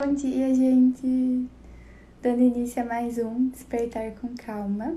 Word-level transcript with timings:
Bom 0.00 0.14
dia, 0.14 0.54
gente! 0.54 1.50
Dando 2.22 2.40
início 2.40 2.80
a 2.80 2.84
mais 2.84 3.18
um 3.18 3.48
Despertar 3.48 4.14
com 4.14 4.32
Calma. 4.36 4.96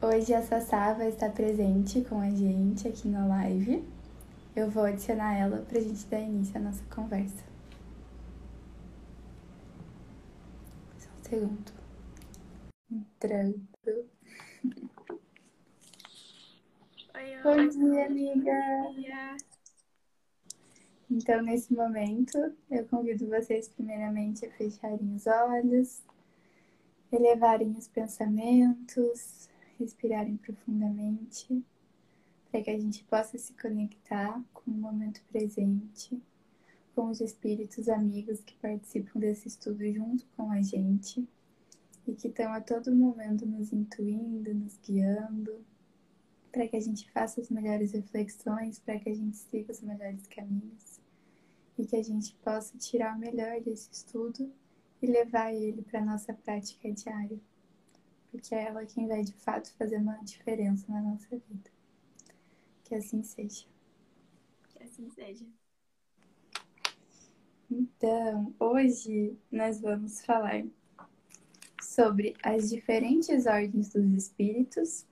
Hoje 0.00 0.32
a 0.32 0.40
Sassá 0.42 0.92
vai 0.92 1.08
estar 1.08 1.32
presente 1.32 2.00
com 2.02 2.20
a 2.20 2.30
gente 2.30 2.86
aqui 2.86 3.08
na 3.08 3.26
live. 3.26 3.84
Eu 4.54 4.70
vou 4.70 4.84
adicionar 4.84 5.34
ela 5.36 5.66
para 5.68 5.78
a 5.78 5.82
gente 5.82 6.06
dar 6.06 6.20
início 6.20 6.56
à 6.56 6.60
nossa 6.60 6.84
conversa. 6.84 7.44
Só 10.96 11.08
um 11.08 11.24
segundo. 11.24 11.72
Entrando. 12.92 13.60
Oi, 17.16 17.42
Bom 17.42 17.56
oi. 17.56 17.68
dia, 17.70 18.06
amiga! 18.06 18.52
Bom 18.84 18.94
dia. 18.94 19.36
Então, 21.12 21.42
nesse 21.42 21.74
momento, 21.74 22.38
eu 22.70 22.86
convido 22.86 23.26
vocês 23.26 23.68
primeiramente 23.68 24.46
a 24.46 24.50
fecharem 24.52 25.12
os 25.12 25.26
olhos, 25.26 26.00
elevarem 27.10 27.72
os 27.72 27.88
pensamentos, 27.88 29.48
respirarem 29.76 30.36
profundamente, 30.36 31.64
para 32.48 32.62
que 32.62 32.70
a 32.70 32.78
gente 32.78 33.02
possa 33.04 33.36
se 33.38 33.52
conectar 33.54 34.40
com 34.54 34.70
o 34.70 34.74
momento 34.74 35.20
presente, 35.32 36.22
com 36.94 37.10
os 37.10 37.20
espíritos 37.20 37.88
amigos 37.88 38.40
que 38.42 38.54
participam 38.58 39.18
desse 39.18 39.48
estudo 39.48 39.84
junto 39.92 40.24
com 40.36 40.48
a 40.52 40.62
gente 40.62 41.28
e 42.06 42.14
que 42.14 42.28
estão 42.28 42.52
a 42.52 42.60
todo 42.60 42.94
momento 42.94 43.44
nos 43.44 43.72
intuindo, 43.72 44.54
nos 44.54 44.78
guiando, 44.78 45.60
para 46.52 46.68
que 46.68 46.76
a 46.76 46.80
gente 46.80 47.10
faça 47.10 47.40
as 47.40 47.50
melhores 47.50 47.90
reflexões, 47.92 48.78
para 48.78 48.98
que 49.00 49.08
a 49.08 49.14
gente 49.14 49.36
siga 49.36 49.72
os 49.72 49.80
melhores 49.80 50.24
caminhos 50.28 50.89
e 51.78 51.86
que 51.86 51.96
a 51.96 52.02
gente 52.02 52.34
possa 52.36 52.76
tirar 52.78 53.16
o 53.16 53.18
melhor 53.18 53.60
desse 53.60 53.90
estudo 53.92 54.52
e 55.02 55.06
levar 55.06 55.52
ele 55.52 55.82
para 55.82 56.04
nossa 56.04 56.34
prática 56.34 56.90
diária, 56.92 57.38
porque 58.30 58.54
é 58.54 58.64
ela 58.64 58.84
quem 58.84 59.06
vai 59.06 59.22
de 59.22 59.32
fato 59.32 59.72
fazer 59.74 59.96
uma 59.96 60.16
diferença 60.22 60.84
na 60.88 61.00
nossa 61.00 61.36
vida. 61.48 61.70
Que 62.84 62.94
assim 62.94 63.22
seja. 63.22 63.66
Que 64.68 64.82
assim 64.82 65.08
seja. 65.10 65.46
Então, 67.70 68.54
hoje 68.58 69.38
nós 69.50 69.80
vamos 69.80 70.24
falar 70.24 70.64
sobre 71.80 72.34
as 72.42 72.68
diferentes 72.68 73.46
ordens 73.46 73.90
dos 73.90 74.12
espíritos 74.12 75.06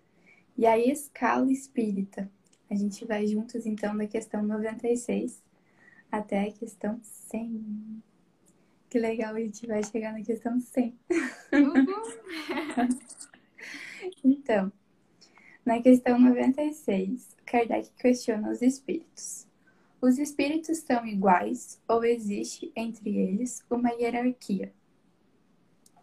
e 0.56 0.66
a 0.66 0.76
escala 0.76 1.50
espírita. 1.52 2.30
A 2.68 2.74
gente 2.74 3.04
vai 3.04 3.26
juntos 3.26 3.64
então 3.64 3.96
da 3.96 4.06
questão 4.06 4.42
96 4.42 5.40
até 6.10 6.48
a 6.48 6.52
questão 6.52 7.00
100. 7.02 8.02
Que 8.90 8.98
legal, 8.98 9.34
a 9.34 9.40
gente 9.40 9.66
vai 9.66 9.82
chegar 9.82 10.12
na 10.12 10.22
questão 10.22 10.58
100. 10.58 10.98
Uhul. 11.52 12.98
Então, 14.24 14.72
na 15.64 15.82
questão 15.82 16.18
96, 16.18 17.36
Kardec 17.44 17.90
questiona 17.98 18.50
os 18.50 18.62
espíritos. 18.62 19.46
Os 20.00 20.18
espíritos 20.18 20.78
são 20.78 21.04
iguais 21.06 21.80
ou 21.88 22.04
existe 22.04 22.72
entre 22.76 23.16
eles 23.16 23.64
uma 23.68 23.90
hierarquia? 23.90 24.72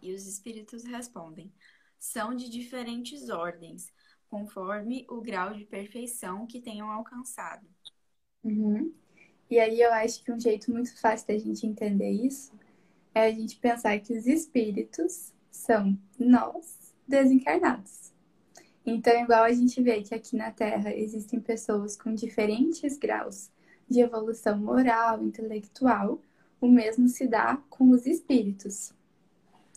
E 0.02 0.12
os 0.12 0.26
espíritos 0.26 0.84
respondem: 0.84 1.52
são 1.98 2.34
de 2.34 2.48
diferentes 2.48 3.28
ordens, 3.28 3.92
conforme 4.28 5.06
o 5.08 5.20
grau 5.20 5.54
de 5.54 5.64
perfeição 5.64 6.46
que 6.46 6.60
tenham 6.60 6.90
alcançado. 6.90 7.66
Uhum. 8.44 8.94
E 9.50 9.58
aí 9.58 9.80
eu 9.80 9.92
acho 9.92 10.22
que 10.24 10.32
um 10.32 10.40
jeito 10.40 10.70
muito 10.72 10.98
fácil 11.00 11.28
da 11.28 11.38
gente 11.38 11.66
entender 11.66 12.10
isso 12.10 12.52
é 13.14 13.26
a 13.26 13.30
gente 13.30 13.56
pensar 13.56 13.98
que 14.00 14.12
os 14.12 14.26
espíritos 14.26 15.32
são 15.50 15.96
nós 16.18 16.94
desencarnados. 17.06 18.12
Então, 18.84 19.20
igual 19.20 19.44
a 19.44 19.52
gente 19.52 19.82
vê 19.82 20.02
que 20.02 20.14
aqui 20.14 20.36
na 20.36 20.50
Terra 20.50 20.94
existem 20.94 21.40
pessoas 21.40 21.96
com 21.96 22.14
diferentes 22.14 22.96
graus 22.96 23.50
de 23.88 24.00
evolução 24.00 24.58
moral, 24.58 25.22
intelectual, 25.22 26.20
o 26.60 26.68
mesmo 26.68 27.08
se 27.08 27.26
dá 27.26 27.56
com 27.68 27.90
os 27.90 28.06
espíritos. 28.06 28.92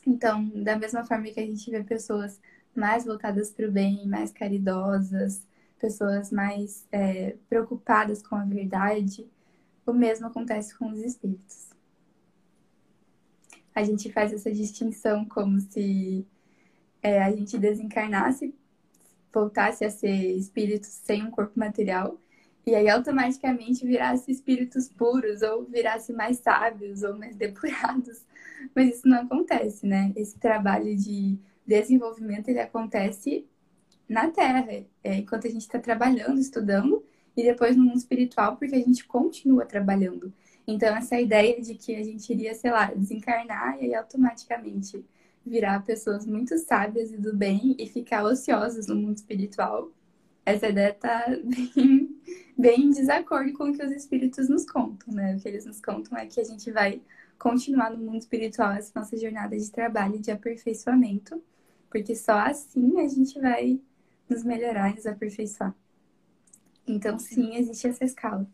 Então, 0.05 0.47
da 0.63 0.77
mesma 0.77 1.03
forma 1.03 1.29
que 1.29 1.39
a 1.39 1.45
gente 1.45 1.69
vê 1.69 1.83
pessoas 1.83 2.39
mais 2.75 3.05
voltadas 3.05 3.51
para 3.51 3.67
o 3.67 3.71
bem, 3.71 4.07
mais 4.07 4.31
caridosas, 4.31 5.41
pessoas 5.79 6.31
mais 6.31 6.87
é, 6.91 7.35
preocupadas 7.47 8.21
com 8.21 8.35
a 8.35 8.43
verdade, 8.43 9.27
o 9.89 9.93
mesmo 9.93 10.27
acontece 10.27 10.77
com 10.77 10.91
os 10.91 10.99
espíritos. 10.99 11.69
A 13.73 13.83
gente 13.83 14.11
faz 14.11 14.33
essa 14.33 14.51
distinção 14.51 15.25
como 15.25 15.59
se 15.59 16.25
é, 17.01 17.21
a 17.21 17.31
gente 17.31 17.57
desencarnasse, 17.57 18.53
voltasse 19.33 19.85
a 19.85 19.89
ser 19.89 20.35
espíritos 20.37 20.89
sem 20.89 21.23
um 21.23 21.31
corpo 21.31 21.57
material, 21.57 22.19
e 22.65 22.75
aí 22.75 22.89
automaticamente 22.89 23.85
virasse 23.85 24.31
espíritos 24.31 24.89
puros, 24.89 25.41
ou 25.41 25.65
virasse 25.65 26.13
mais 26.13 26.37
sábios, 26.37 27.03
ou 27.03 27.17
mais 27.17 27.35
depurados. 27.37 28.23
Mas 28.75 28.95
isso 28.95 29.07
não 29.07 29.21
acontece, 29.21 29.87
né? 29.87 30.11
Esse 30.15 30.37
trabalho 30.37 30.95
de 30.95 31.37
desenvolvimento 31.65 32.49
ele 32.49 32.59
acontece 32.59 33.47
na 34.07 34.29
Terra, 34.29 34.67
é, 35.03 35.15
enquanto 35.15 35.47
a 35.47 35.49
gente 35.49 35.61
está 35.61 35.79
trabalhando, 35.79 36.39
estudando, 36.39 36.98
e 37.39 37.43
depois 37.43 37.75
no 37.75 37.83
mundo 37.83 37.97
espiritual, 37.97 38.57
porque 38.57 38.75
a 38.75 38.79
gente 38.79 39.05
continua 39.05 39.65
trabalhando. 39.65 40.33
Então, 40.67 40.95
essa 40.95 41.19
ideia 41.19 41.59
de 41.61 41.73
que 41.75 41.95
a 41.95 42.03
gente 42.03 42.31
iria, 42.31 42.53
sei 42.53 42.71
lá, 42.71 42.93
desencarnar 42.93 43.77
e 43.81 43.85
aí 43.85 43.95
automaticamente 43.95 45.03
virar 45.45 45.83
pessoas 45.83 46.25
muito 46.25 46.57
sábias 46.57 47.11
e 47.11 47.17
do 47.17 47.35
bem 47.35 47.75
e 47.79 47.87
ficar 47.87 48.23
ociosas 48.23 48.87
no 48.87 48.95
mundo 48.95 49.17
espiritual, 49.17 49.91
essa 50.45 50.67
ideia 50.67 50.93
tá 50.93 51.25
bem, 51.43 52.21
bem 52.57 52.81
em 52.81 52.89
desacordo 52.91 53.53
com 53.53 53.69
o 53.69 53.73
que 53.73 53.83
os 53.83 53.91
espíritos 53.91 54.49
nos 54.49 54.65
contam, 54.65 55.13
né? 55.13 55.35
O 55.35 55.39
que 55.39 55.47
eles 55.47 55.65
nos 55.65 55.81
contam 55.81 56.17
é 56.17 56.25
que 56.25 56.39
a 56.39 56.43
gente 56.43 56.71
vai 56.71 57.01
continuar 57.37 57.89
no 57.91 57.97
mundo 57.97 58.19
espiritual 58.19 58.73
essa 58.73 58.91
nossa 58.99 59.17
jornada 59.17 59.57
de 59.57 59.71
trabalho 59.71 60.17
e 60.17 60.19
de 60.19 60.29
aperfeiçoamento, 60.29 61.41
porque 61.89 62.15
só 62.15 62.33
assim 62.33 62.99
a 62.99 63.07
gente 63.07 63.39
vai 63.39 63.79
nos 64.29 64.43
melhorar 64.43 64.91
e 64.91 64.95
nos 64.95 65.07
aperfeiçoar. 65.07 65.73
Então, 66.89 67.19
sim, 67.19 67.55
existe 67.55 67.87
essa 67.87 68.03
escala. 68.03 68.49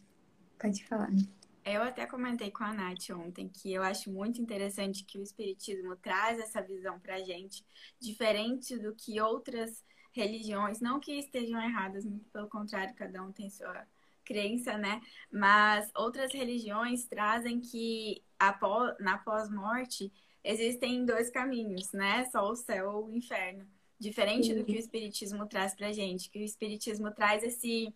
Pode 0.59 0.83
falar. 0.85 1.09
Né? 1.09 1.23
Eu 1.65 1.81
até 1.81 2.05
comentei 2.05 2.51
com 2.51 2.63
a 2.63 2.73
Nath 2.73 3.09
ontem 3.11 3.49
que 3.49 3.73
eu 3.73 3.81
acho 3.81 4.11
muito 4.11 4.41
interessante 4.41 5.03
que 5.03 5.17
o 5.17 5.23
Espiritismo 5.23 5.95
traz 5.95 6.37
essa 6.39 6.61
visão 6.61 6.99
pra 6.99 7.23
gente, 7.23 7.65
diferente 7.99 8.77
do 8.77 8.93
que 8.93 9.19
outras 9.21 9.83
religiões, 10.11 10.79
não 10.79 10.99
que 10.99 11.13
estejam 11.13 11.61
erradas, 11.61 12.05
muito 12.05 12.29
pelo 12.29 12.47
contrário, 12.47 12.93
cada 12.95 13.23
um 13.23 13.31
tem 13.31 13.49
sua 13.49 13.85
crença, 14.23 14.77
né? 14.77 15.01
Mas 15.31 15.89
outras 15.95 16.33
religiões 16.33 17.05
trazem 17.05 17.59
que 17.59 18.21
após, 18.37 18.95
na 18.99 19.17
pós-morte 19.17 20.11
existem 20.43 21.05
dois 21.05 21.29
caminhos, 21.29 21.91
né? 21.93 22.25
Só 22.25 22.49
o 22.49 22.55
céu 22.55 22.91
ou 22.91 23.07
o 23.07 23.15
inferno. 23.15 23.65
Diferente 23.97 24.53
do 24.53 24.63
que 24.63 24.73
o 24.73 24.79
Espiritismo 24.79 25.47
traz 25.47 25.73
pra 25.73 25.91
gente, 25.91 26.29
que 26.29 26.39
o 26.39 26.43
Espiritismo 26.43 27.11
traz 27.11 27.43
esse 27.43 27.93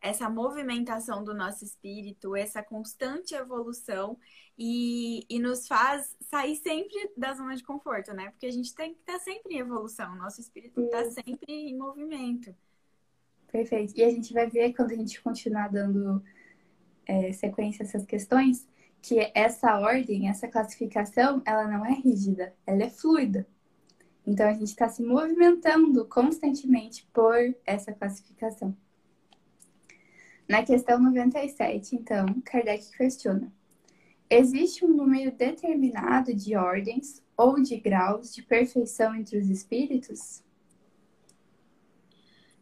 essa 0.00 0.28
movimentação 0.30 1.22
do 1.22 1.34
nosso 1.34 1.64
espírito, 1.64 2.34
essa 2.34 2.62
constante 2.62 3.34
evolução 3.34 4.18
e, 4.56 5.24
e 5.28 5.38
nos 5.38 5.66
faz 5.66 6.16
sair 6.20 6.56
sempre 6.56 7.10
da 7.16 7.34
zona 7.34 7.54
de 7.54 7.62
conforto, 7.62 8.12
né? 8.14 8.30
Porque 8.30 8.46
a 8.46 8.52
gente 8.52 8.74
tem 8.74 8.94
que 8.94 9.00
estar 9.00 9.18
sempre 9.18 9.54
em 9.54 9.58
evolução, 9.58 10.16
nosso 10.16 10.40
espírito 10.40 10.80
está 10.80 11.04
sempre 11.10 11.52
em 11.52 11.76
movimento. 11.76 12.54
Perfeito. 13.50 13.94
E 13.96 14.04
a 14.04 14.10
gente 14.10 14.32
vai 14.32 14.48
ver 14.48 14.72
quando 14.74 14.92
a 14.92 14.96
gente 14.96 15.20
continuar 15.20 15.68
dando 15.68 16.22
é, 17.04 17.32
sequência 17.32 17.82
a 17.82 17.86
essas 17.86 18.06
questões, 18.06 18.66
que 19.02 19.30
essa 19.34 19.78
ordem, 19.80 20.28
essa 20.28 20.46
classificação, 20.46 21.42
ela 21.44 21.66
não 21.66 21.84
é 21.84 21.92
rígida, 21.92 22.54
ela 22.66 22.84
é 22.84 22.90
fluida. 22.90 23.46
Então 24.26 24.46
a 24.46 24.52
gente 24.52 24.68
está 24.68 24.88
se 24.88 25.02
movimentando 25.02 26.06
constantemente 26.06 27.08
por 27.12 27.36
essa 27.66 27.92
classificação. 27.92 28.76
Na 30.50 30.64
questão 30.64 31.00
97, 31.00 31.94
então, 31.94 32.26
Kardec 32.44 32.90
questiona: 32.96 33.52
existe 34.28 34.84
um 34.84 34.88
número 34.88 35.30
determinado 35.30 36.34
de 36.34 36.56
ordens 36.56 37.22
ou 37.36 37.62
de 37.62 37.76
graus 37.76 38.34
de 38.34 38.42
perfeição 38.42 39.14
entre 39.14 39.38
os 39.38 39.48
espíritos? 39.48 40.42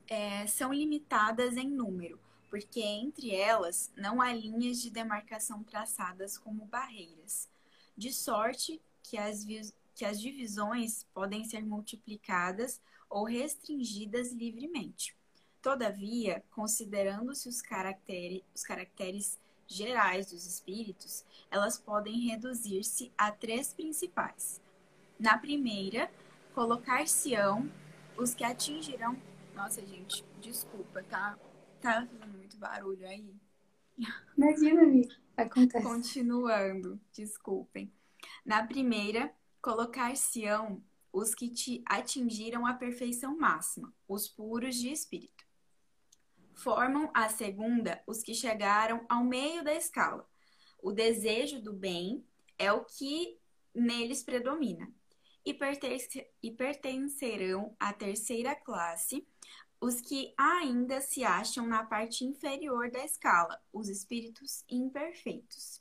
É, 0.07 0.47
são 0.47 0.71
limitadas 0.71 1.57
em 1.57 1.71
número, 1.71 2.21
porque 2.51 2.83
entre 2.83 3.35
elas 3.35 3.91
não 3.97 4.21
há 4.21 4.35
linhas 4.35 4.83
de 4.83 4.91
demarcação 4.91 5.63
traçadas 5.63 6.37
como 6.37 6.67
barreiras, 6.67 7.49
de 7.97 8.13
sorte 8.13 8.83
que 9.03 9.17
as, 9.17 9.47
que 9.95 10.05
as 10.05 10.21
divisões 10.21 11.05
podem 11.15 11.43
ser 11.43 11.65
multiplicadas 11.65 12.83
ou 13.09 13.25
restringidas 13.25 14.31
livremente. 14.31 15.18
Todavia, 15.61 16.45
considerando-se 16.51 17.49
os 17.49 17.61
caracteres, 17.61 18.43
os 18.55 18.63
caracteres 18.63 19.39
gerais 19.67 20.31
dos 20.31 20.47
espíritos, 20.47 21.25
elas 21.51 21.79
podem 21.79 22.29
reduzir-se 22.29 23.13
a 23.19 23.31
três 23.31 23.75
principais. 23.75 24.63
Na 25.19 25.37
primeira, 25.37 26.11
colocar-se-ão 26.55 27.71
os 28.17 28.35
que 28.35 28.45
atingirão. 28.45 29.21
Nossa, 29.55 29.85
gente, 29.85 30.25
desculpa, 30.41 31.03
tá? 31.03 31.39
Tá 31.81 32.07
fazendo 32.07 32.39
muito 32.39 32.57
barulho 32.57 33.07
aí. 33.07 33.35
Imagina, 34.37 34.83
amiga. 34.83 35.15
Acontece. 35.37 35.85
Continuando, 35.85 37.01
desculpem. 37.13 37.93
Na 38.45 38.65
primeira, 38.67 39.33
colocar-se-ão 39.61 40.83
os 41.13 41.35
que 41.35 41.49
te 41.49 41.83
atingiram 41.85 42.67
a 42.67 42.75
perfeição 42.75 43.37
máxima, 43.37 43.93
os 44.07 44.29
puros 44.29 44.77
de 44.77 44.91
espírito. 44.91 45.48
Formam 46.59 47.09
a 47.15 47.29
segunda 47.29 48.03
os 48.05 48.21
que 48.21 48.35
chegaram 48.35 49.07
ao 49.09 49.23
meio 49.23 49.63
da 49.63 49.73
escala. 49.75 50.29
O 50.83 50.91
desejo 50.91 51.63
do 51.63 51.73
bem 51.73 52.25
é 52.59 52.73
o 52.73 52.85
que 52.85 53.39
neles 53.73 54.25
predomina. 54.25 54.93
E, 55.45 55.55
pertence, 55.55 56.27
e 56.43 56.51
pertencerão 56.51 57.77
à 57.79 57.93
terceira 57.93 58.57
classe 58.57 59.25
os 59.81 60.01
que 60.01 60.35
ainda 60.37 61.01
se 61.01 61.23
acham 61.23 61.65
na 61.65 61.85
parte 61.85 62.25
inferior 62.25 62.91
da 62.91 63.05
escala, 63.05 63.63
os 63.73 63.89
espíritos 63.89 64.65
imperfeitos. 64.69 65.81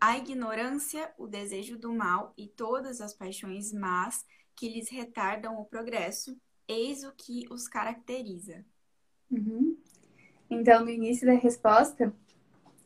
A 0.00 0.16
ignorância, 0.16 1.12
o 1.18 1.26
desejo 1.26 1.78
do 1.78 1.92
mal 1.92 2.32
e 2.36 2.48
todas 2.48 3.02
as 3.02 3.12
paixões 3.12 3.74
más 3.74 4.24
que 4.56 4.70
lhes 4.70 4.88
retardam 4.88 5.60
o 5.60 5.66
progresso, 5.66 6.34
eis 6.66 7.04
o 7.04 7.12
que 7.12 7.46
os 7.50 7.68
caracteriza. 7.68 8.64
Uhum. 9.30 9.81
Então, 10.54 10.84
no 10.84 10.90
início 10.90 11.26
da 11.26 11.32
resposta, 11.32 12.12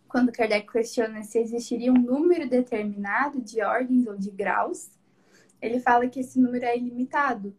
quando 0.06 0.30
Kardec 0.30 0.70
questiona 0.70 1.24
se 1.24 1.36
existiria 1.40 1.92
um 1.92 1.98
número 1.98 2.48
determinado 2.48 3.40
de 3.40 3.60
ordens 3.60 4.06
ou 4.06 4.16
de 4.16 4.30
graus, 4.30 4.88
ele 5.60 5.80
fala 5.80 6.06
que 6.06 6.20
esse 6.20 6.38
número 6.38 6.64
é 6.64 6.78
ilimitado, 6.78 7.52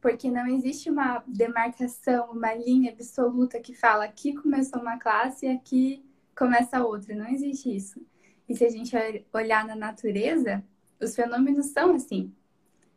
porque 0.00 0.30
não 0.30 0.46
existe 0.46 0.88
uma 0.88 1.24
demarcação, 1.26 2.30
uma 2.30 2.54
linha 2.54 2.92
absoluta 2.92 3.58
que 3.58 3.74
fala 3.74 4.04
aqui 4.04 4.34
começou 4.34 4.80
uma 4.80 5.00
classe 5.00 5.46
e 5.46 5.48
aqui 5.48 6.08
começa 6.38 6.84
outra. 6.84 7.12
Não 7.16 7.28
existe 7.28 7.74
isso. 7.74 8.00
E 8.48 8.54
se 8.54 8.64
a 8.64 8.70
gente 8.70 8.94
olhar 9.32 9.66
na 9.66 9.74
natureza, 9.74 10.62
os 11.00 11.16
fenômenos 11.16 11.66
são 11.66 11.96
assim. 11.96 12.32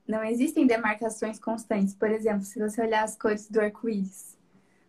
Não 0.07 0.23
existem 0.23 0.67
demarcações 0.67 1.39
constantes. 1.39 1.95
Por 1.95 2.11
exemplo, 2.11 2.43
se 2.43 2.59
você 2.59 2.79
olhar 2.79 3.03
as 3.03 3.17
cores 3.17 3.49
do 3.49 3.59
arco-íris, 3.59 4.37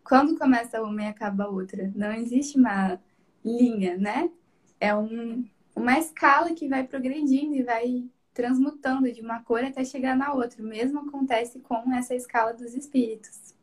quando 0.05 0.39
começa 0.39 0.83
uma 0.83 1.03
e 1.03 1.07
acaba 1.07 1.49
outra? 1.49 1.91
Não 1.95 2.13
existe 2.13 2.59
uma 2.59 3.01
linha, 3.45 3.97
né? 3.97 4.31
É 4.79 4.95
um, 4.95 5.49
uma 5.75 5.99
escala 5.99 6.55
que 6.55 6.69
vai 6.69 6.87
progredindo 6.87 7.55
e 7.55 7.63
vai 7.63 8.05
transmutando 8.35 9.11
de 9.11 9.21
uma 9.21 9.43
cor 9.43 9.65
até 9.65 9.85
chegar 9.85 10.17
na 10.17 10.35
outra. 10.35 10.63
O 10.63 10.67
mesmo 10.67 11.01
acontece 11.01 11.61
com 11.61 11.93
essa 11.95 12.15
escala 12.15 12.53
dos 12.53 12.75
espíritos. 12.75 13.55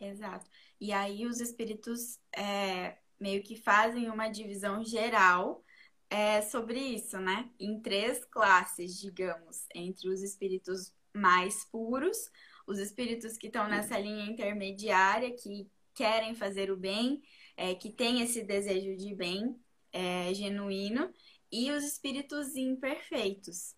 Exato. 0.00 0.50
E 0.80 0.92
aí 0.92 1.26
os 1.26 1.40
espíritos 1.40 2.18
é, 2.34 2.96
meio 3.20 3.42
que 3.42 3.56
fazem 3.56 4.10
uma 4.10 4.28
divisão 4.28 4.84
geral 4.84 5.64
é, 6.10 6.42
sobre 6.42 6.78
isso, 6.78 7.18
né? 7.18 7.48
Em 7.58 7.80
três 7.80 8.24
classes, 8.24 8.98
digamos, 8.98 9.66
entre 9.74 10.08
os 10.08 10.22
espíritos 10.22 10.92
mais 11.14 11.64
puros, 11.64 12.30
os 12.66 12.78
espíritos 12.78 13.36
que 13.36 13.46
estão 13.46 13.68
nessa 13.68 13.98
linha 13.98 14.24
intermediária, 14.24 15.34
que 15.34 15.68
querem 15.94 16.34
fazer 16.34 16.70
o 16.70 16.76
bem, 16.76 17.22
é, 17.56 17.74
que 17.74 17.90
têm 17.90 18.20
esse 18.20 18.42
desejo 18.42 18.96
de 18.96 19.14
bem 19.14 19.58
é, 19.92 20.32
genuíno, 20.34 21.10
e 21.50 21.70
os 21.70 21.84
espíritos 21.84 22.54
imperfeitos. 22.56 23.74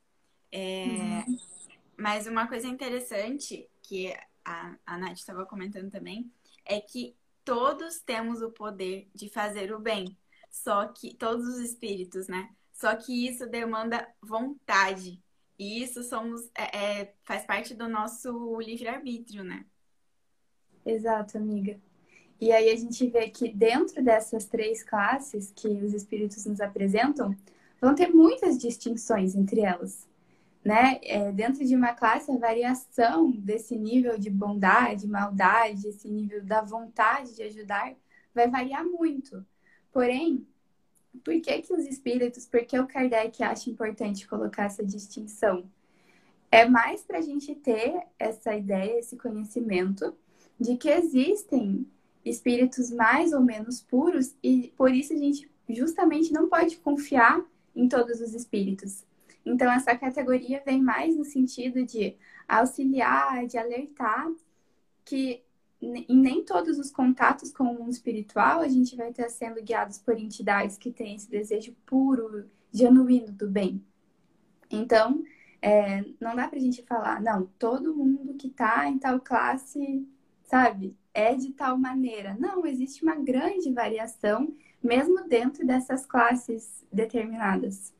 É, 0.50 0.86
uhum. 0.86 1.38
Mas 1.96 2.26
uma 2.26 2.48
coisa 2.48 2.66
interessante 2.66 3.68
que 3.82 4.14
a, 4.44 4.76
a 4.86 4.98
Nath 4.98 5.18
estava 5.18 5.44
comentando 5.44 5.90
também 5.90 6.32
é 6.64 6.80
que 6.80 7.14
todos 7.44 8.00
temos 8.00 8.42
o 8.42 8.50
poder 8.50 9.08
de 9.14 9.28
fazer 9.28 9.72
o 9.72 9.78
bem. 9.78 10.16
Só 10.50 10.86
que 10.88 11.14
todos 11.14 11.46
os 11.46 11.58
espíritos, 11.58 12.26
né? 12.26 12.48
Só 12.72 12.94
que 12.96 13.26
isso 13.26 13.46
demanda 13.46 14.08
vontade. 14.22 15.20
E 15.58 15.82
isso 15.82 16.02
somos 16.02 16.48
é, 16.56 17.00
é 17.00 17.14
faz 17.24 17.44
parte 17.44 17.74
do 17.74 17.88
nosso 17.88 18.60
livre-arbítrio, 18.60 19.42
né? 19.42 19.64
Exato, 20.86 21.36
amiga. 21.36 21.78
E 22.40 22.52
aí 22.52 22.70
a 22.70 22.76
gente 22.76 23.06
vê 23.08 23.28
que 23.28 23.52
dentro 23.52 24.02
dessas 24.02 24.44
três 24.44 24.82
classes 24.82 25.52
que 25.54 25.66
os 25.66 25.92
espíritos 25.92 26.46
nos 26.46 26.60
apresentam, 26.60 27.34
vão 27.80 27.94
ter 27.94 28.08
muitas 28.08 28.56
distinções 28.56 29.34
entre 29.34 29.60
elas. 29.60 30.08
Né? 30.64 31.00
É, 31.02 31.32
dentro 31.32 31.64
de 31.64 31.74
uma 31.74 31.94
classe, 31.94 32.30
a 32.30 32.36
variação 32.36 33.30
desse 33.30 33.76
nível 33.76 34.18
de 34.18 34.28
bondade, 34.30 35.06
maldade, 35.06 35.88
esse 35.88 36.08
nível 36.08 36.44
da 36.44 36.60
vontade 36.60 37.34
de 37.34 37.42
ajudar, 37.42 37.94
vai 38.34 38.48
variar 38.48 38.84
muito. 38.84 39.44
Porém, 39.92 40.46
por 41.24 41.40
que, 41.40 41.62
que 41.62 41.72
os 41.72 41.86
espíritos, 41.86 42.46
por 42.46 42.64
que 42.64 42.78
o 42.78 42.86
Kardec 42.86 43.42
acha 43.42 43.70
importante 43.70 44.26
colocar 44.26 44.64
essa 44.64 44.84
distinção? 44.84 45.68
É 46.50 46.68
mais 46.68 47.02
para 47.02 47.18
a 47.18 47.22
gente 47.22 47.54
ter 47.54 48.02
essa 48.18 48.54
ideia, 48.54 48.98
esse 48.98 49.16
conhecimento 49.16 50.16
de 50.58 50.76
que 50.76 50.88
existem 50.88 51.86
espíritos 52.24 52.90
mais 52.90 53.32
ou 53.32 53.40
menos 53.40 53.80
puros 53.80 54.34
e 54.42 54.72
por 54.76 54.92
isso 54.92 55.12
a 55.12 55.16
gente 55.16 55.50
justamente 55.68 56.32
não 56.32 56.48
pode 56.48 56.76
confiar 56.78 57.44
em 57.74 57.88
todos 57.88 58.20
os 58.20 58.34
espíritos. 58.34 59.04
Então, 59.44 59.70
essa 59.70 59.96
categoria 59.96 60.62
vem 60.64 60.82
mais 60.82 61.16
no 61.16 61.24
sentido 61.24 61.84
de 61.84 62.16
auxiliar, 62.46 63.46
de 63.46 63.56
alertar 63.56 64.30
que 65.04 65.42
em 65.80 66.16
nem 66.16 66.44
todos 66.44 66.78
os 66.78 66.90
contatos 66.90 67.52
com 67.52 67.64
o 67.64 67.78
mundo 67.78 67.90
espiritual 67.90 68.60
a 68.60 68.68
gente 68.68 68.96
vai 68.96 69.10
estar 69.10 69.28
sendo 69.28 69.62
guiados 69.62 69.98
por 69.98 70.18
entidades 70.18 70.76
que 70.76 70.90
têm 70.90 71.14
esse 71.14 71.30
desejo 71.30 71.74
puro, 71.86 72.50
genuíno 72.72 73.32
do 73.32 73.48
bem. 73.48 73.84
Então, 74.70 75.22
é, 75.62 76.04
não 76.20 76.34
dá 76.34 76.48
pra 76.48 76.58
gente 76.58 76.82
falar, 76.82 77.20
não, 77.22 77.46
todo 77.58 77.94
mundo 77.94 78.34
que 78.34 78.50
tá 78.50 78.88
em 78.88 78.98
tal 78.98 79.20
classe, 79.20 80.06
sabe, 80.44 80.96
é 81.14 81.34
de 81.34 81.52
tal 81.52 81.78
maneira. 81.78 82.36
Não, 82.38 82.66
existe 82.66 83.02
uma 83.02 83.16
grande 83.16 83.72
variação 83.72 84.52
mesmo 84.82 85.26
dentro 85.28 85.66
dessas 85.66 86.06
classes 86.06 86.84
determinadas. 86.92 87.92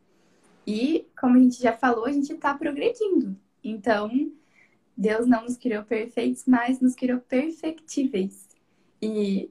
E, 0.67 1.07
como 1.19 1.37
a 1.37 1.41
gente 1.41 1.61
já 1.61 1.73
falou, 1.73 2.05
a 2.05 2.13
gente 2.13 2.33
está 2.33 2.55
progredindo. 2.55 3.37
Então, 3.65 4.11
Deus 4.99 5.29
não 5.29 5.45
nos 5.45 5.57
criou 5.57 5.85
perfeitos, 5.85 6.43
mas 6.45 6.81
nos 6.81 6.97
criou 6.97 7.21
perfectíveis. 7.21 8.49
E 9.01 9.49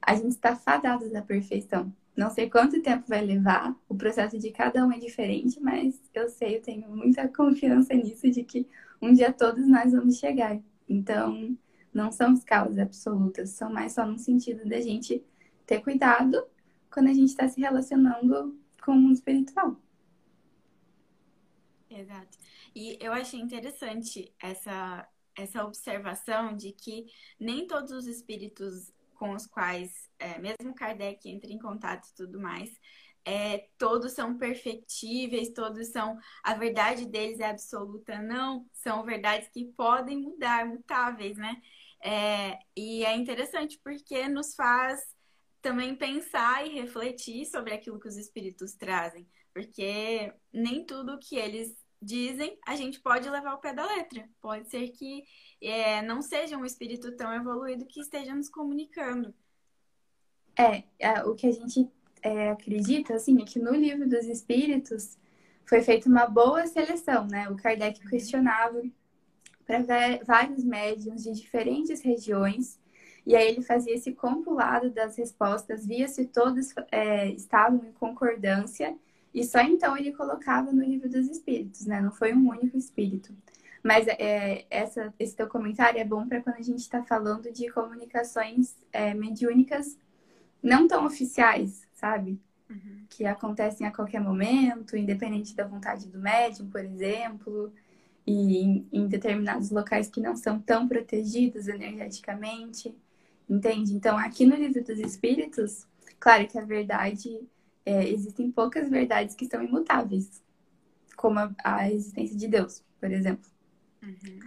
a 0.00 0.14
gente 0.14 0.28
está 0.28 0.54
fadado 0.54 1.10
da 1.10 1.20
perfeição. 1.20 1.92
Não 2.16 2.30
sei 2.30 2.48
quanto 2.48 2.80
tempo 2.80 3.08
vai 3.08 3.20
levar, 3.20 3.76
o 3.88 3.94
processo 3.96 4.38
de 4.38 4.52
cada 4.52 4.86
um 4.86 4.92
é 4.92 4.98
diferente, 5.00 5.60
mas 5.60 6.00
eu 6.14 6.28
sei, 6.28 6.58
eu 6.58 6.62
tenho 6.62 6.88
muita 6.88 7.26
confiança 7.34 7.92
nisso, 7.92 8.30
de 8.30 8.44
que 8.44 8.68
um 9.02 9.12
dia 9.12 9.32
todos 9.32 9.66
nós 9.66 9.90
vamos 9.90 10.16
chegar. 10.16 10.60
Então, 10.88 11.58
não 11.92 12.12
são 12.12 12.32
escalas 12.32 12.78
absolutas, 12.78 13.50
são 13.50 13.72
mais 13.72 13.94
só 13.94 14.06
no 14.06 14.16
sentido 14.16 14.68
da 14.68 14.80
gente 14.80 15.24
ter 15.66 15.80
cuidado 15.80 16.46
quando 16.88 17.08
a 17.08 17.12
gente 17.12 17.30
está 17.30 17.48
se 17.48 17.60
relacionando 17.60 18.56
com 18.80 18.92
o 18.92 18.96
mundo 18.96 19.14
espiritual. 19.14 19.76
Exato. 21.90 22.43
E 22.74 22.98
eu 23.00 23.12
achei 23.12 23.40
interessante 23.40 24.34
essa, 24.40 25.08
essa 25.36 25.64
observação 25.64 26.56
de 26.56 26.72
que 26.72 27.06
nem 27.38 27.66
todos 27.66 27.92
os 27.92 28.06
espíritos 28.06 28.92
com 29.14 29.32
os 29.32 29.46
quais, 29.46 30.10
é, 30.18 30.38
mesmo 30.38 30.74
Kardec 30.74 31.28
entra 31.28 31.50
em 31.50 31.58
contato 31.58 32.08
e 32.08 32.14
tudo 32.14 32.40
mais, 32.40 32.70
é, 33.24 33.68
todos 33.78 34.12
são 34.12 34.36
perfectíveis, 34.36 35.52
todos 35.52 35.88
são. 35.88 36.18
A 36.42 36.54
verdade 36.54 37.06
deles 37.06 37.40
é 37.40 37.48
absoluta, 37.48 38.20
não. 38.20 38.66
São 38.72 39.02
verdades 39.04 39.48
que 39.48 39.64
podem 39.72 40.18
mudar, 40.18 40.66
mutáveis, 40.66 41.36
né? 41.36 41.56
É, 42.02 42.58
e 42.76 43.04
é 43.04 43.16
interessante 43.16 43.80
porque 43.82 44.28
nos 44.28 44.54
faz 44.54 45.00
também 45.62 45.96
pensar 45.96 46.66
e 46.66 46.74
refletir 46.74 47.46
sobre 47.46 47.72
aquilo 47.72 47.98
que 47.98 48.08
os 48.08 48.18
espíritos 48.18 48.74
trazem, 48.74 49.26
porque 49.54 50.30
nem 50.52 50.84
tudo 50.84 51.18
que 51.18 51.36
eles 51.36 51.74
dizem 52.04 52.58
a 52.66 52.76
gente 52.76 53.00
pode 53.00 53.28
levar 53.28 53.50
ao 53.50 53.60
pé 53.60 53.72
da 53.72 53.86
letra. 53.86 54.28
Pode 54.40 54.68
ser 54.68 54.88
que 54.90 55.24
é, 55.62 56.02
não 56.02 56.20
seja 56.20 56.56
um 56.56 56.64
espírito 56.64 57.16
tão 57.16 57.32
evoluído 57.32 57.86
que 57.86 58.00
esteja 58.00 58.34
nos 58.34 58.48
comunicando. 58.48 59.34
É, 60.56 60.84
é 60.98 61.24
o 61.24 61.34
que 61.34 61.46
a 61.46 61.52
gente 61.52 61.88
é, 62.22 62.50
acredita, 62.50 63.14
assim, 63.14 63.40
é 63.42 63.44
que 63.44 63.58
no 63.58 63.74
livro 63.74 64.08
dos 64.08 64.26
espíritos 64.26 65.18
foi 65.66 65.82
feita 65.82 66.08
uma 66.08 66.26
boa 66.26 66.66
seleção, 66.66 67.26
né? 67.26 67.48
O 67.48 67.56
Kardec 67.56 68.00
uhum. 68.02 68.10
questionava 68.10 68.82
para 69.66 69.78
vários 70.24 70.62
médiums 70.62 71.22
de 71.22 71.32
diferentes 71.32 72.02
regiões 72.02 72.78
E 73.26 73.34
aí 73.34 73.48
ele 73.48 73.62
fazia 73.62 73.94
esse 73.94 74.12
compilado 74.12 74.90
das 74.90 75.16
respostas, 75.16 75.86
via 75.86 76.06
se 76.06 76.26
todas 76.26 76.74
é, 76.90 77.28
estavam 77.30 77.82
em 77.84 77.92
concordância, 77.92 78.94
e 79.32 79.42
só 79.42 79.60
então 79.60 79.96
ele 79.96 80.12
colocava 80.12 80.70
no 80.72 80.84
livro 80.84 81.08
dos 81.08 81.28
espíritos, 81.28 81.63
né? 81.86 82.00
Não 82.00 82.10
foi 82.10 82.32
um 82.34 82.48
único 82.48 82.76
espírito. 82.76 83.34
Mas 83.82 84.06
é, 84.08 84.64
essa, 84.70 85.12
esse 85.18 85.36
teu 85.36 85.46
comentário 85.46 86.00
é 86.00 86.04
bom 86.04 86.26
para 86.26 86.40
quando 86.40 86.56
a 86.56 86.62
gente 86.62 86.78
está 86.78 87.02
falando 87.02 87.52
de 87.52 87.70
comunicações 87.70 88.74
é, 88.90 89.12
mediúnicas 89.12 89.98
não 90.62 90.88
tão 90.88 91.04
oficiais, 91.04 91.86
sabe? 91.94 92.40
Uhum. 92.70 93.04
Que 93.10 93.26
acontecem 93.26 93.86
a 93.86 93.92
qualquer 93.92 94.20
momento, 94.20 94.96
independente 94.96 95.54
da 95.54 95.66
vontade 95.66 96.08
do 96.08 96.18
médium, 96.18 96.70
por 96.70 96.82
exemplo, 96.82 97.70
e 98.26 98.56
em, 98.56 98.88
em 98.90 99.06
determinados 99.06 99.70
locais 99.70 100.08
que 100.08 100.20
não 100.20 100.34
são 100.34 100.58
tão 100.58 100.88
protegidos 100.88 101.68
energeticamente, 101.68 102.96
entende? 103.46 103.94
Então, 103.94 104.16
aqui 104.16 104.46
no 104.46 104.56
Livro 104.56 104.82
dos 104.82 104.98
Espíritos, 104.98 105.86
claro 106.18 106.46
que 106.48 106.58
a 106.58 106.64
verdade, 106.64 107.38
é, 107.84 108.08
existem 108.08 108.50
poucas 108.50 108.88
verdades 108.88 109.34
que 109.34 109.44
são 109.44 109.62
imutáveis, 109.62 110.42
como 111.24 111.38
a, 111.38 111.54
a 111.64 111.90
existência 111.90 112.36
de 112.36 112.46
Deus, 112.46 112.84
por 113.00 113.10
exemplo. 113.10 113.50
Uhum. 114.02 114.40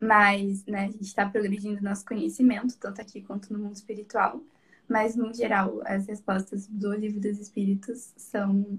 Mas, 0.00 0.66
né, 0.66 0.86
a 0.86 0.90
gente 0.90 1.02
está 1.02 1.30
progredindo 1.30 1.80
nosso 1.80 2.04
conhecimento, 2.04 2.76
tanto 2.78 3.00
aqui 3.00 3.22
quanto 3.22 3.52
no 3.52 3.60
mundo 3.60 3.76
espiritual. 3.76 4.42
Mas, 4.88 5.14
no 5.14 5.32
geral, 5.32 5.80
as 5.84 6.08
respostas 6.08 6.66
do 6.66 6.92
livro 6.94 7.20
dos 7.20 7.38
espíritos 7.38 8.12
são 8.16 8.76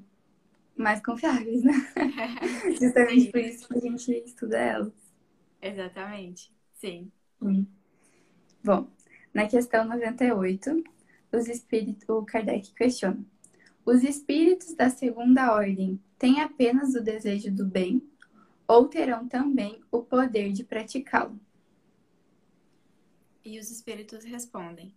mais 0.76 1.02
confiáveis, 1.02 1.64
né? 1.64 1.72
Justamente 2.78 3.22
Sim. 3.22 3.32
por 3.32 3.40
isso 3.40 3.68
que 3.70 3.78
a 3.78 3.80
gente 3.80 4.12
estuda 4.26 4.58
elas. 4.58 4.94
Exatamente. 5.62 6.54
Sim. 6.74 7.10
Hum. 7.42 7.66
Bom, 8.62 8.90
na 9.34 9.48
questão 9.48 9.86
98, 9.86 10.84
os 11.32 11.48
espíritos, 11.48 12.10
o 12.10 12.26
Kardec 12.26 12.74
questiona: 12.74 13.24
os 13.88 14.04
espíritos 14.04 14.74
da 14.74 14.90
segunda 14.90 15.54
ordem 15.54 15.98
têm 16.20 16.42
apenas 16.42 16.94
o 16.94 17.02
desejo 17.02 17.50
do 17.50 17.66
bem 17.66 18.06
ou 18.68 18.90
terão 18.90 19.30
também 19.30 19.82
o 19.90 20.04
poder 20.04 20.52
de 20.52 20.66
praticá-lo? 20.66 21.40
E 23.46 23.58
os 23.58 23.72
espíritos 23.72 24.26
respondem: 24.26 24.94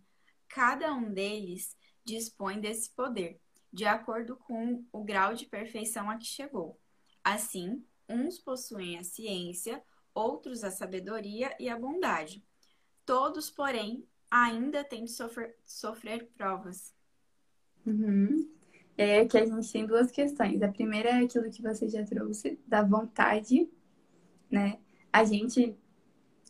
cada 0.48 0.92
um 0.92 1.08
deles 1.08 1.76
dispõe 2.04 2.58
desse 2.58 2.90
poder, 2.90 3.40
de 3.72 3.84
acordo 3.84 4.34
com 4.34 4.84
o 4.90 5.04
grau 5.04 5.34
de 5.34 5.46
perfeição 5.46 6.10
a 6.10 6.16
que 6.16 6.26
chegou. 6.26 6.76
Assim, 7.22 7.84
uns 8.08 8.40
possuem 8.40 8.98
a 8.98 9.04
ciência, 9.04 9.80
outros 10.12 10.64
a 10.64 10.70
sabedoria 10.72 11.54
e 11.60 11.68
a 11.68 11.78
bondade. 11.78 12.44
Todos, 13.06 13.50
porém, 13.50 14.04
ainda 14.28 14.82
têm 14.82 15.04
de 15.04 15.12
sofrer, 15.12 15.56
sofrer 15.62 16.28
provas. 16.36 16.92
Uhum. 17.86 18.59
É 19.02 19.24
que 19.24 19.38
a 19.38 19.46
gente 19.46 19.72
tem 19.72 19.86
duas 19.86 20.10
questões. 20.10 20.60
A 20.60 20.68
primeira 20.68 21.08
é 21.08 21.24
aquilo 21.24 21.50
que 21.50 21.62
você 21.62 21.88
já 21.88 22.04
trouxe, 22.04 22.58
da 22.66 22.82
vontade, 22.82 23.66
né? 24.50 24.76
A 25.10 25.24
gente, 25.24 25.74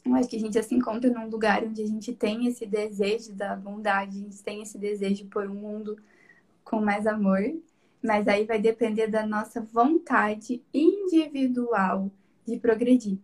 eu 0.04 0.14
acho 0.16 0.28
que 0.28 0.34
a 0.34 0.40
gente 0.40 0.54
já 0.54 0.62
se 0.64 0.74
encontra 0.74 1.08
num 1.10 1.28
lugar 1.28 1.62
onde 1.62 1.80
a 1.80 1.86
gente 1.86 2.12
tem 2.12 2.48
esse 2.48 2.66
desejo 2.66 3.32
da 3.34 3.54
bondade, 3.54 4.18
a 4.18 4.22
gente 4.22 4.42
tem 4.42 4.62
esse 4.62 4.76
desejo 4.76 5.26
por 5.26 5.46
um 5.48 5.54
mundo 5.54 5.96
com 6.64 6.80
mais 6.80 7.06
amor, 7.06 7.40
mas 8.02 8.26
aí 8.26 8.44
vai 8.44 8.60
depender 8.60 9.06
da 9.06 9.24
nossa 9.24 9.60
vontade 9.60 10.60
individual 10.74 12.10
de 12.44 12.58
progredir. 12.58 13.16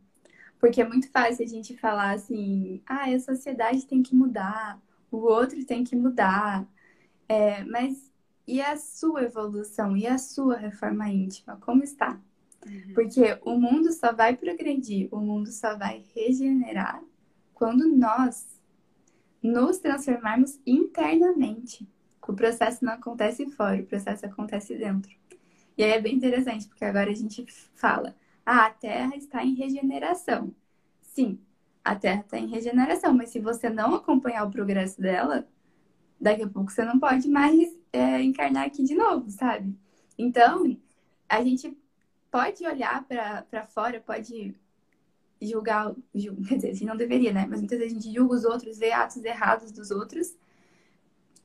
Porque 0.60 0.80
é 0.80 0.88
muito 0.88 1.10
fácil 1.10 1.44
a 1.44 1.48
gente 1.48 1.76
falar 1.76 2.12
assim, 2.12 2.80
ah, 2.86 3.06
a 3.12 3.18
sociedade 3.18 3.86
tem 3.86 4.04
que 4.04 4.14
mudar, 4.14 4.80
o 5.10 5.16
outro 5.16 5.64
tem 5.64 5.82
que 5.82 5.96
mudar. 5.96 6.64
É, 7.28 7.64
mas 7.64 8.05
e 8.46 8.60
a 8.60 8.76
sua 8.76 9.24
evolução 9.24 9.96
e 9.96 10.06
a 10.06 10.18
sua 10.18 10.56
reforma 10.56 11.08
íntima? 11.08 11.56
Como 11.56 11.82
está? 11.82 12.20
Uhum. 12.64 12.94
Porque 12.94 13.38
o 13.44 13.58
mundo 13.58 13.92
só 13.92 14.12
vai 14.12 14.36
progredir, 14.36 15.08
o 15.12 15.18
mundo 15.18 15.50
só 15.50 15.76
vai 15.76 16.04
regenerar 16.14 17.02
quando 17.54 17.88
nós 17.88 18.60
nos 19.42 19.78
transformarmos 19.78 20.60
internamente. 20.66 21.88
O 22.26 22.32
processo 22.34 22.84
não 22.84 22.94
acontece 22.94 23.46
fora, 23.50 23.80
o 23.80 23.86
processo 23.86 24.26
acontece 24.26 24.76
dentro. 24.76 25.14
E 25.78 25.84
aí 25.84 25.92
é 25.92 26.00
bem 26.00 26.14
interessante, 26.14 26.66
porque 26.66 26.84
agora 26.84 27.10
a 27.10 27.14
gente 27.14 27.46
fala: 27.74 28.16
ah, 28.44 28.66
a 28.66 28.70
Terra 28.70 29.16
está 29.16 29.44
em 29.44 29.54
regeneração. 29.54 30.52
Sim, 31.02 31.38
a 31.84 31.94
Terra 31.94 32.22
está 32.22 32.38
em 32.38 32.48
regeneração, 32.48 33.14
mas 33.14 33.30
se 33.30 33.38
você 33.38 33.70
não 33.70 33.94
acompanhar 33.94 34.44
o 34.44 34.50
progresso 34.50 35.00
dela, 35.00 35.46
daqui 36.20 36.42
a 36.42 36.48
pouco 36.48 36.70
você 36.70 36.84
não 36.84 36.98
pode 36.98 37.28
mais 37.28 37.74
é, 37.92 38.22
encarnar 38.22 38.66
aqui 38.66 38.82
de 38.82 38.94
novo, 38.94 39.30
sabe? 39.30 39.74
Então, 40.18 40.76
a 41.28 41.42
gente 41.42 41.76
pode 42.30 42.66
olhar 42.66 43.04
para 43.04 43.66
fora, 43.66 44.00
pode 44.00 44.54
julgar, 45.40 45.94
julga, 46.14 46.48
quer 46.48 46.56
dizer, 46.56 46.70
a 46.70 46.72
gente 46.72 46.86
não 46.86 46.96
deveria, 46.96 47.32
né? 47.32 47.46
Mas 47.48 47.60
muitas 47.60 47.78
vezes 47.78 47.96
a 47.96 48.00
gente 48.00 48.14
julga 48.14 48.34
os 48.34 48.44
outros, 48.44 48.78
vê 48.78 48.92
atos 48.92 49.24
errados 49.24 49.70
dos 49.70 49.90
outros, 49.90 50.34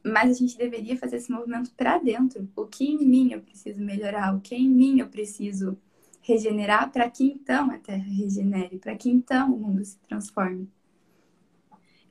mas 0.03 0.31
a 0.31 0.33
gente 0.33 0.57
deveria 0.57 0.97
fazer 0.97 1.17
esse 1.17 1.31
movimento 1.31 1.71
para 1.75 1.97
dentro. 1.97 2.49
O 2.55 2.65
que 2.65 2.85
em 2.85 3.05
mim 3.05 3.31
eu 3.31 3.41
preciso 3.41 3.81
melhorar? 3.81 4.35
O 4.35 4.41
que 4.41 4.55
em 4.55 4.69
mim 4.69 4.99
eu 4.99 5.07
preciso 5.07 5.77
regenerar 6.21 6.91
para 6.91 7.09
que 7.09 7.25
então 7.25 7.71
a 7.71 7.77
Terra 7.77 8.03
regenere, 8.03 8.77
para 8.77 8.95
que 8.95 9.09
então 9.09 9.53
o 9.53 9.59
mundo 9.59 9.83
se 9.83 9.97
transforme. 9.99 10.69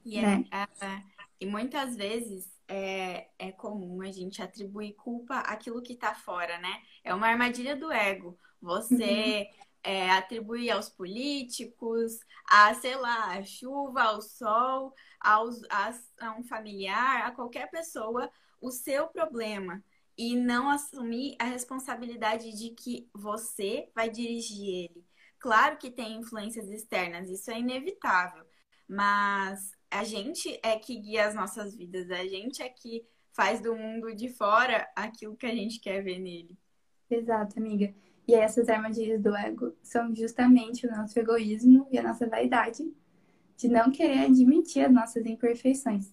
E, 0.05 0.19
é, 0.19 0.23
né? 0.23 0.45
é, 0.51 1.03
e 1.41 1.47
muitas 1.47 1.97
vezes 1.97 2.51
é, 2.69 3.29
é 3.39 3.51
comum 3.51 4.03
a 4.03 4.13
gente 4.13 4.43
atribuir 4.43 4.93
culpa 4.93 5.39
àquilo 5.39 5.83
que 5.83 5.95
está 5.95 6.15
fora, 6.15 6.59
né? 6.59 6.83
É 7.03 7.15
uma 7.15 7.27
armadilha 7.29 7.75
do 7.75 7.91
ego. 7.91 8.39
Você 8.61 9.49
uhum. 9.51 9.65
é, 9.83 10.11
atribuir 10.11 10.71
aos 10.71 10.91
políticos, 10.91 12.21
a, 12.49 12.75
sei 12.75 12.95
lá, 12.95 13.39
a 13.39 13.43
chuva, 13.43 14.03
ao 14.03 14.21
sol, 14.21 14.95
aos, 15.19 15.63
a, 15.71 15.95
a 16.21 16.33
um 16.39 16.45
familiar, 16.45 17.27
a 17.27 17.33
qualquer 17.33 17.71
pessoa, 17.71 18.31
o 18.61 18.71
seu 18.71 19.09
problema. 19.09 19.83
E 20.17 20.37
não 20.37 20.69
assumir 20.69 21.37
a 21.39 21.45
responsabilidade 21.45 22.53
de 22.53 22.71
que 22.71 23.09
você 23.15 23.91
vai 23.95 24.11
dirigir 24.11 24.91
ele. 24.91 25.07
Claro 25.39 25.79
que 25.79 25.91
tem 25.91 26.19
influências 26.19 26.69
externas, 26.69 27.31
isso 27.31 27.51
é 27.51 27.59
inevitável. 27.59 28.45
Mas 28.87 29.73
a 29.91 30.05
gente 30.05 30.59
é 30.63 30.79
que 30.79 30.97
guia 30.97 31.27
as 31.27 31.35
nossas 31.35 31.75
vidas, 31.75 32.11
a 32.11 32.25
gente 32.25 32.63
é 32.63 32.69
que 32.69 33.05
faz 33.33 33.61
do 33.61 33.75
mundo 33.75 34.15
de 34.15 34.29
fora 34.29 34.89
aquilo 34.95 35.37
que 35.37 35.47
a 35.47 35.55
gente 35.55 35.81
quer 35.81 36.03
ver 36.03 36.19
nele. 36.19 36.57
Exato, 37.11 37.59
amiga. 37.59 37.93
E 38.27 38.35
essas 38.35 38.69
armadilhas 38.69 39.21
do 39.21 39.35
ego 39.35 39.75
são 39.83 40.15
justamente 40.15 40.87
o 40.87 40.91
nosso 40.91 41.19
egoísmo 41.19 41.89
e 41.91 41.99
a 41.99 42.03
nossa 42.03 42.29
vaidade 42.29 42.89
de 43.57 43.69
não 43.69 43.91
querer 43.91 44.21
admitir 44.21 44.85
as 44.85 44.93
nossas 44.93 45.27
imperfeições. 45.27 46.13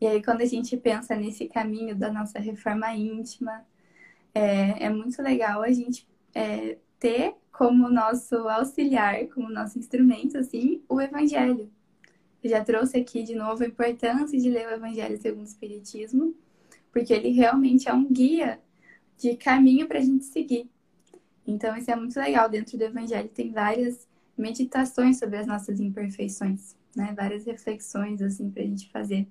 E 0.00 0.06
aí, 0.06 0.22
quando 0.22 0.42
a 0.42 0.46
gente 0.46 0.76
pensa 0.76 1.16
nesse 1.16 1.48
caminho 1.48 1.96
da 1.96 2.12
nossa 2.12 2.38
reforma 2.38 2.94
íntima, 2.94 3.66
é, 4.34 4.84
é 4.84 4.90
muito 4.90 5.20
legal 5.22 5.62
a 5.62 5.72
gente 5.72 6.06
é, 6.34 6.78
ter 6.98 7.34
como 7.50 7.88
nosso 7.88 8.36
auxiliar, 8.48 9.26
como 9.28 9.48
nosso 9.48 9.78
instrumento, 9.78 10.36
assim, 10.36 10.82
o 10.88 11.00
Evangelho. 11.00 11.70
Já 12.48 12.64
trouxe 12.64 12.98
aqui 12.98 13.22
de 13.22 13.34
novo 13.34 13.62
a 13.62 13.66
importância 13.66 14.38
de 14.38 14.48
ler 14.50 14.68
o 14.68 14.72
Evangelho 14.72 15.20
segundo 15.20 15.42
o 15.42 15.48
Espiritismo, 15.48 16.34
porque 16.92 17.12
ele 17.12 17.30
realmente 17.30 17.88
é 17.88 17.92
um 17.92 18.04
guia 18.04 18.60
de 19.18 19.36
caminho 19.36 19.86
para 19.86 19.98
a 19.98 20.02
gente 20.02 20.24
seguir. 20.24 20.70
Então, 21.46 21.76
isso 21.76 21.90
é 21.90 21.96
muito 21.96 22.18
legal. 22.18 22.48
Dentro 22.48 22.76
do 22.76 22.84
Evangelho 22.84 23.28
tem 23.28 23.52
várias 23.52 24.06
meditações 24.36 25.18
sobre 25.18 25.38
as 25.38 25.46
nossas 25.46 25.80
imperfeições, 25.80 26.76
né? 26.94 27.14
Várias 27.16 27.44
reflexões, 27.46 28.20
assim, 28.20 28.50
para 28.50 28.62
a 28.62 28.66
gente 28.66 28.90
fazer. 28.90 29.26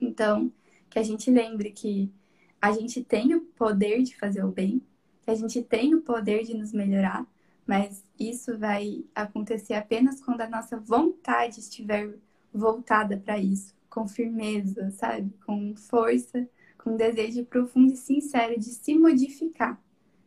Então, 0.00 0.52
que 0.90 0.98
a 0.98 1.02
gente 1.02 1.30
lembre 1.30 1.70
que 1.70 2.12
a 2.60 2.72
gente 2.72 3.02
tem 3.02 3.34
o 3.34 3.40
poder 3.40 4.02
de 4.02 4.16
fazer 4.16 4.44
o 4.44 4.50
bem, 4.50 4.82
que 5.22 5.30
a 5.30 5.34
gente 5.34 5.62
tem 5.62 5.94
o 5.94 6.02
poder 6.02 6.44
de 6.44 6.54
nos 6.54 6.72
melhorar, 6.72 7.26
mas 7.66 8.04
isso 8.18 8.58
vai 8.58 9.04
acontecer 9.14 9.74
apenas 9.74 10.20
quando 10.20 10.40
a 10.40 10.48
nossa 10.48 10.78
vontade 10.78 11.60
estiver 11.60 12.14
voltada 12.52 13.16
para 13.16 13.38
isso, 13.38 13.74
com 13.88 14.06
firmeza, 14.06 14.90
sabe? 14.90 15.32
Com 15.46 15.74
força, 15.76 16.48
com 16.78 16.96
desejo 16.96 17.44
profundo 17.44 17.92
e 17.92 17.96
sincero 17.96 18.58
de 18.58 18.70
se 18.70 18.98
modificar, 18.98 19.80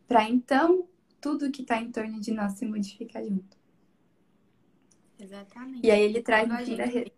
para 0.08 0.28
então 0.28 0.88
tudo 1.20 1.50
que 1.50 1.62
está 1.62 1.80
em 1.80 1.90
torno 1.90 2.20
de 2.20 2.32
nós 2.32 2.52
se 2.54 2.66
modificar 2.66 3.22
junto. 3.24 3.56
Exatamente. 5.18 5.86
E 5.86 5.90
aí 5.90 6.02
ele 6.02 6.22
traz 6.22 6.48
no 6.48 6.56
fim 6.58 6.76
da 6.76 6.84
re... 6.84 7.12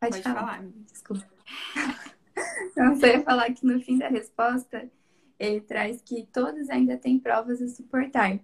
Pode, 0.00 0.12
Pode 0.12 0.22
falar. 0.22 0.40
falar. 0.40 0.68
Desculpa. 0.90 1.26
Não 2.76 2.96
sei 2.96 3.20
falar 3.22 3.52
que 3.52 3.64
no 3.64 3.80
fim 3.80 3.98
da 3.98 4.08
resposta 4.08 4.90
ele 5.38 5.60
traz 5.60 6.00
que 6.02 6.26
todos 6.32 6.68
ainda 6.70 6.96
têm 6.96 7.18
provas 7.18 7.60
a 7.60 7.68
suportar 7.68 8.38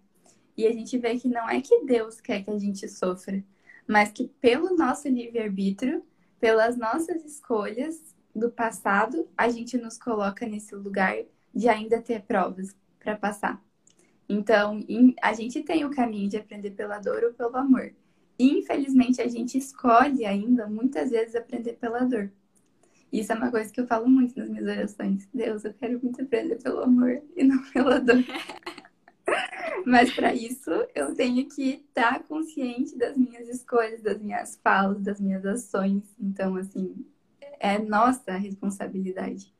e 0.57 0.67
a 0.67 0.73
gente 0.73 0.99
vê 0.99 1.19
que 1.19 1.29
não 1.29 1.49
é 1.49 1.61
que 1.61 1.85
Deus 1.85 2.21
quer 2.21 2.43
que 2.43 2.51
a 2.51 2.59
gente 2.59 2.89
sofra, 2.89 3.43
mas 3.87 4.11
que 4.13 4.29
pelo 4.41 4.77
nosso 4.77 5.09
livre-arbítrio, 5.09 6.05
pelas 6.39 6.77
nossas 6.77 7.25
escolhas 7.25 8.15
do 8.35 8.51
passado, 8.51 9.29
a 9.37 9.49
gente 9.49 9.77
nos 9.77 9.99
coloca 9.99 10.47
nesse 10.47 10.75
lugar 10.75 11.17
de 11.55 11.69
ainda 11.69 12.01
ter 12.01 12.23
provas 12.23 12.75
para 12.99 13.17
passar. 13.17 13.63
Então, 14.29 14.81
a 15.21 15.33
gente 15.35 15.63
tem 15.63 15.85
o 15.85 15.91
caminho 15.91 16.29
de 16.29 16.37
aprender 16.37 16.71
pela 16.71 16.99
dor 16.99 17.23
ou 17.25 17.33
pelo 17.33 17.57
amor. 17.57 17.93
E, 18.39 18.59
infelizmente, 18.59 19.21
a 19.21 19.29
gente 19.29 19.59
escolhe 19.59 20.25
ainda, 20.25 20.67
muitas 20.67 21.11
vezes, 21.11 21.35
aprender 21.35 21.75
pela 21.75 22.01
dor. 22.01 22.31
Isso 23.13 23.31
é 23.31 23.35
uma 23.35 23.51
coisa 23.51 23.71
que 23.71 23.79
eu 23.79 23.87
falo 23.87 24.09
muito 24.09 24.39
nas 24.39 24.49
minhas 24.49 24.67
orações. 24.67 25.29
Deus, 25.35 25.65
eu 25.65 25.75
quero 25.75 26.01
muito 26.03 26.23
aprender 26.23 26.57
pelo 26.57 26.81
amor 26.81 27.23
e 27.37 27.45
não 27.45 27.63
pela 27.71 28.01
dor. 28.01 28.25
Mas 29.87 30.13
para 30.15 30.35
isso 30.35 30.71
eu 30.95 31.15
tenho 31.15 31.49
que 31.49 31.85
estar 31.87 32.23
consciente 32.25 32.97
das 32.97 33.17
minhas 33.17 33.49
escolhas, 33.49 34.03
das 34.03 34.19
minhas 34.19 34.57
falas, 34.57 35.01
das 35.01 35.21
minhas 35.21 35.45
ações. 35.45 36.03
Então, 36.19 36.57
assim, 36.57 37.07
é 37.59 37.79
nossa 37.79 38.33
responsabilidade. 38.33 39.53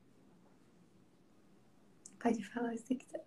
Pode 2.19 2.43
falar 2.49 2.77
se 2.77 2.95
quiser. 2.95 3.25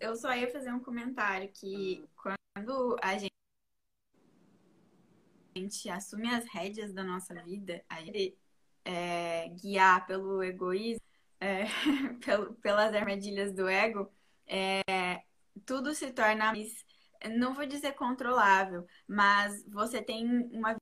Eu 0.00 0.16
só 0.16 0.34
ia 0.34 0.50
fazer 0.50 0.72
um 0.72 0.80
comentário 0.80 1.48
que 1.52 2.04
quando 2.16 2.96
a 3.02 3.16
gente 5.56 5.88
assume 5.88 6.28
as 6.28 6.44
rédeas 6.46 6.92
da 6.92 7.04
nossa 7.04 7.34
vida, 7.42 7.82
aí 7.88 8.36
é, 8.84 9.48
guiar 9.50 10.06
pelo 10.06 10.42
egoísmo, 10.42 11.02
é, 11.40 11.64
pelas 12.60 12.94
armadilhas 12.94 13.52
do 13.52 13.68
ego, 13.68 14.10
é, 14.52 15.22
tudo 15.64 15.94
se 15.94 16.12
torna 16.12 16.46
mais, 16.46 16.84
não 17.38 17.54
vou 17.54 17.64
dizer 17.64 17.92
controlável, 17.94 18.86
mas 19.08 19.64
você 19.66 20.02
tem 20.02 20.26
uma 20.52 20.76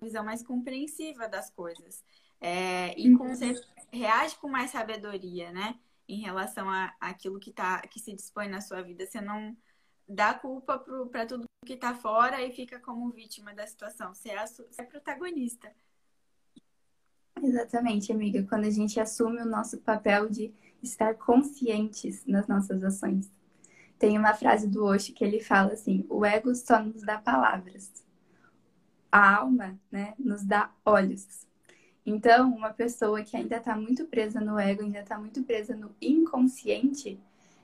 visão 0.00 0.24
mais 0.24 0.42
compreensiva 0.42 1.28
das 1.28 1.50
coisas. 1.50 2.02
É, 2.40 2.98
e 2.98 3.14
com, 3.16 3.28
você 3.28 3.54
reage 3.92 4.36
com 4.36 4.48
mais 4.48 4.70
sabedoria, 4.70 5.52
né? 5.52 5.78
Em 6.08 6.20
relação 6.20 6.68
a 6.68 6.92
aquilo 6.98 7.38
que, 7.38 7.52
tá, 7.52 7.82
que 7.82 8.00
se 8.00 8.14
dispõe 8.14 8.48
na 8.48 8.60
sua 8.60 8.82
vida. 8.82 9.06
Você 9.06 9.20
não 9.20 9.56
dá 10.08 10.32
culpa 10.34 10.78
para 11.10 11.26
tudo 11.26 11.44
que 11.64 11.74
está 11.74 11.94
fora 11.94 12.40
e 12.42 12.50
fica 12.50 12.80
como 12.80 13.12
vítima 13.12 13.54
da 13.54 13.66
situação. 13.66 14.14
Você 14.14 14.30
é, 14.30 14.46
você 14.46 14.80
é 14.80 14.84
protagonista. 14.84 15.70
Exatamente, 17.40 18.10
amiga. 18.10 18.42
Quando 18.48 18.66
a 18.66 18.70
gente 18.70 18.98
assume 18.98 19.40
o 19.40 19.46
nosso 19.46 19.78
papel 19.78 20.28
de 20.28 20.52
estar 20.82 21.14
conscientes 21.14 22.24
nas 22.26 22.46
nossas 22.46 22.82
ações. 22.82 23.30
Tem 23.98 24.18
uma 24.18 24.34
frase 24.34 24.66
do 24.66 24.84
Osho 24.84 25.14
que 25.14 25.24
ele 25.24 25.40
fala 25.40 25.72
assim: 25.72 26.04
o 26.08 26.24
ego 26.24 26.54
só 26.54 26.82
nos 26.82 27.02
dá 27.02 27.18
palavras, 27.18 27.90
a 29.10 29.36
alma, 29.36 29.78
né, 29.90 30.14
nos 30.18 30.42
dá 30.44 30.70
olhos. 30.84 31.46
Então, 32.04 32.52
uma 32.52 32.70
pessoa 32.70 33.22
que 33.22 33.36
ainda 33.36 33.58
está 33.58 33.76
muito 33.76 34.06
presa 34.06 34.40
no 34.40 34.58
ego, 34.58 34.82
ainda 34.82 35.00
está 35.00 35.18
muito 35.18 35.42
presa 35.44 35.76
no 35.76 35.94
inconsciente, 36.00 37.20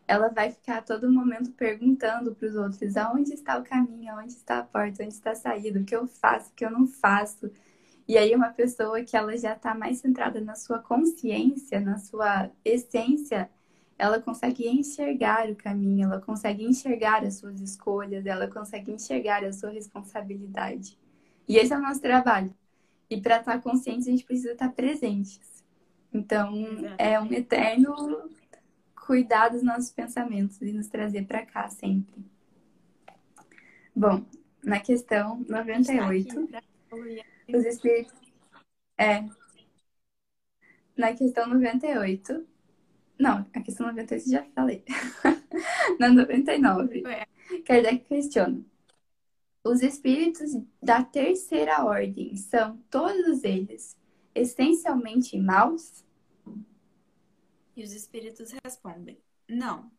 ela 0.07 0.29
vai 0.29 0.51
ficar 0.51 0.79
a 0.79 0.83
todo 0.83 1.13
momento 1.13 1.51
perguntando 1.53 2.35
para 2.35 2.49
os 2.49 2.55
outros 2.55 2.97
aonde 2.97 3.35
está 3.35 3.59
o 3.59 3.65
caminho, 3.65 4.13
aonde 4.13 4.33
está 4.33 4.61
a 4.61 4.63
porta, 4.63 5.03
onde 5.03 5.13
está 5.13 5.33
a 5.33 5.35
saída, 5.35 5.81
o 5.81 5.85
que 5.85 5.95
eu 5.95 6.07
faço, 6.07 6.51
o 6.51 6.55
que 6.55 6.65
eu 6.65 6.71
não 6.71 6.87
faço. 6.87 7.51
E 8.09 8.17
aí, 8.17 8.35
uma 8.35 8.49
pessoa 8.49 9.05
que 9.05 9.15
ela 9.15 9.37
já 9.37 9.53
está 9.53 9.75
mais 9.75 9.99
centrada 9.99 10.41
na 10.41 10.55
sua 10.55 10.79
consciência, 10.79 11.79
na 11.79 11.99
sua 11.99 12.51
essência, 12.65 13.51
ela 13.99 14.19
consegue 14.19 14.67
enxergar 14.67 15.51
o 15.51 15.55
caminho, 15.55 16.07
ela 16.07 16.21
consegue 16.21 16.65
enxergar 16.65 17.23
as 17.23 17.35
suas 17.35 17.61
escolhas, 17.61 18.25
ela 18.25 18.49
consegue 18.49 18.91
enxergar 18.91 19.45
a 19.45 19.53
sua 19.53 19.71
responsabilidade. 19.71 20.99
E 21.47 21.59
esse 21.59 21.75
é 21.75 21.77
o 21.77 21.83
nosso 21.83 22.01
trabalho. 22.01 22.55
E 23.11 23.21
para 23.21 23.41
estar 23.41 23.53
tá 23.53 23.59
consciente, 23.59 24.09
a 24.09 24.13
gente 24.13 24.25
precisa 24.25 24.53
estar 24.53 24.69
tá 24.69 24.73
presentes. 24.73 25.63
Então, 26.11 26.55
é 26.97 27.21
um 27.21 27.31
eterno 27.31 28.31
cuidar 28.95 29.51
dos 29.51 29.63
nossos 29.63 29.91
pensamentos 29.91 30.63
e 30.63 30.73
nos 30.73 30.87
trazer 30.87 31.27
para 31.27 31.45
cá 31.45 31.69
sempre. 31.69 32.25
Bom, 33.95 34.25
na 34.65 34.81
questão 34.81 35.45
98. 35.47 36.49
Os 37.53 37.65
espíritos. 37.65 38.15
É. 38.97 39.25
Na 40.97 41.15
questão 41.15 41.47
98. 41.49 42.47
Não, 43.19 43.47
a 43.55 43.61
questão 43.61 43.87
98 43.87 44.31
já 44.31 44.45
falei. 44.55 44.85
Na 45.99 46.09
99. 46.09 47.03
É. 47.07 47.27
Kardec 47.65 48.05
questiona. 48.07 48.63
Os 49.65 49.83
espíritos 49.83 50.51
da 50.83 51.03
terceira 51.03 51.85
ordem 51.85 52.37
são 52.37 52.77
todos 52.91 53.45
eles 53.45 53.99
essencialmente 54.35 55.39
maus? 55.39 56.05
E 57.77 57.83
os 57.83 57.93
espíritos 57.93 58.53
respondem: 58.65 59.19
Não. 59.49 59.91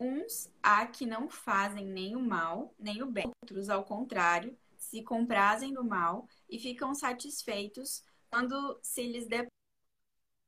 Uns 0.00 0.50
há 0.62 0.86
que 0.86 1.04
não 1.04 1.28
fazem 1.28 1.84
nem 1.86 2.14
o 2.14 2.20
mal, 2.20 2.74
nem 2.78 3.02
o 3.02 3.06
bem. 3.06 3.30
Outros, 3.42 3.68
ao 3.68 3.84
contrário, 3.84 4.56
se 4.78 5.02
comprazem 5.02 5.72
do 5.74 5.84
mal 5.84 6.26
e 6.48 6.58
ficam 6.58 6.94
satisfeitos 6.94 8.04
quando 8.30 8.78
se 8.82 9.06
lhes 9.06 9.26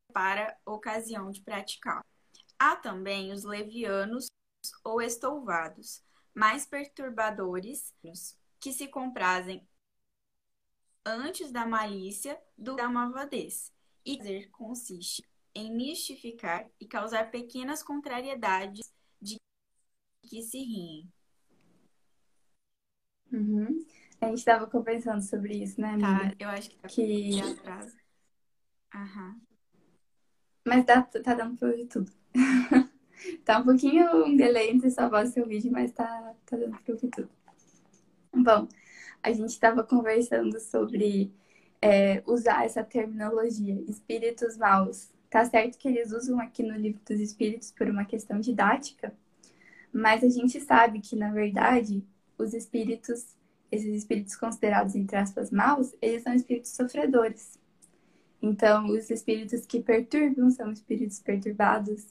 depara 0.08 0.56
ocasião 0.64 1.30
de 1.30 1.42
praticar. 1.42 2.04
Há 2.58 2.76
também 2.76 3.32
os 3.32 3.44
levianos 3.44 4.26
ou 4.84 5.00
estouvados, 5.00 6.02
mais 6.34 6.66
perturbadores, 6.66 7.94
que 8.60 8.72
se 8.72 8.86
comprazem 8.88 9.66
antes 11.04 11.50
da 11.50 11.66
malícia 11.66 12.40
do 12.56 12.76
da 12.76 12.88
malvadez. 12.88 13.72
E 14.04 14.16
fazer 14.16 14.50
consiste 14.50 15.22
em 15.54 15.74
mistificar 15.74 16.70
e 16.78 16.86
causar 16.86 17.30
pequenas 17.30 17.82
contrariedades 17.82 18.92
de 19.20 19.38
que 20.22 20.42
se 20.42 20.58
riem. 20.58 21.12
Uhum. 23.32 23.86
A 24.20 24.26
gente 24.26 24.38
estava 24.38 24.66
conversando 24.66 25.22
sobre 25.22 25.54
isso, 25.62 25.80
né, 25.80 25.96
tá, 25.98 26.08
amiga? 26.08 26.36
Tá, 26.36 26.44
eu 26.44 26.48
acho 26.50 26.70
que 26.70 26.76
tá 26.76 26.88
que... 26.88 27.40
atrás. 27.40 27.96
Aham. 28.94 29.40
Mas 30.66 30.84
tá, 30.84 31.02
tá 31.02 31.34
dando 31.34 31.56
pra 31.56 31.68
ouvir 31.68 31.86
tudo. 31.86 32.12
tá 33.44 33.58
um 33.58 33.64
pouquinho 33.64 34.26
um 34.26 34.36
delay 34.36 34.70
entre 34.70 34.90
sua 34.90 35.08
voz 35.08 35.30
e 35.30 35.32
seu 35.32 35.46
vídeo, 35.46 35.72
mas 35.72 35.90
tá, 35.92 36.34
tá 36.44 36.56
dando 36.56 36.78
pra 36.78 36.94
ouvir 36.94 37.08
tudo. 37.08 37.30
Bom, 38.32 38.68
a 39.22 39.32
gente 39.32 39.50
estava 39.50 39.82
conversando 39.82 40.60
sobre 40.60 41.32
é, 41.80 42.22
usar 42.26 42.64
essa 42.64 42.84
terminologia, 42.84 43.82
espíritos 43.88 44.56
maus. 44.56 45.10
Tá 45.30 45.44
certo 45.44 45.78
que 45.78 45.88
eles 45.88 46.12
usam 46.12 46.38
aqui 46.40 46.62
no 46.62 46.76
livro 46.76 47.00
dos 47.08 47.20
espíritos 47.20 47.70
por 47.70 47.88
uma 47.88 48.04
questão 48.04 48.38
didática, 48.38 49.14
mas 49.92 50.22
a 50.22 50.28
gente 50.28 50.60
sabe 50.60 51.00
que, 51.00 51.16
na 51.16 51.32
verdade, 51.32 52.04
os 52.36 52.52
espíritos 52.52 53.36
esses 53.70 53.94
espíritos 53.94 54.36
considerados, 54.36 54.94
entre 54.94 55.16
aspas, 55.16 55.50
maus, 55.50 55.94
eles 56.00 56.22
são 56.22 56.34
espíritos 56.34 56.70
sofredores. 56.70 57.58
Então, 58.42 58.86
os 58.88 59.10
espíritos 59.10 59.66
que 59.66 59.80
perturbam 59.80 60.50
são 60.50 60.72
espíritos 60.72 61.20
perturbados. 61.20 62.06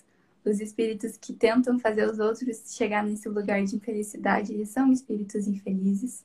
Os 0.45 0.60
espíritos 0.62 1.17
que 1.17 1.34
tentam 1.34 1.78
fazer 1.80 2.10
os 2.10 2.19
outros 2.19 2.74
chegar 2.76 3.04
nesse 3.04 3.28
lugar 3.28 3.63
de 3.63 3.76
infelicidade, 3.76 4.54
eles 4.54 4.69
são 4.69 4.91
espíritos 4.91 5.48
infelizes. 5.48 6.24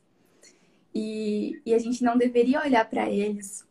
E, 0.94 1.60
e 1.66 1.74
a 1.74 1.78
gente 1.78 2.04
não 2.04 2.16
deveria 2.16 2.62
olhar 2.62 2.88
para 2.88 3.10
eles 3.10 3.66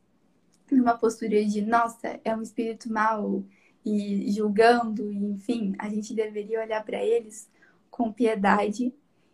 numa 0.70 0.98
postura 0.98 1.46
de, 1.46 1.62
nossa, 1.62 2.20
é 2.26 2.36
um 2.36 2.42
espírito 2.42 2.92
mau, 2.92 3.44
e 3.86 4.32
julgando, 4.32 5.12
e, 5.12 5.26
enfim, 5.26 5.76
a 5.78 5.90
gente 5.90 6.14
deveria 6.14 6.62
olhar 6.62 6.84
para 6.84 7.04
eles 7.04 7.50
com 7.92 8.12
piedade 8.12 8.94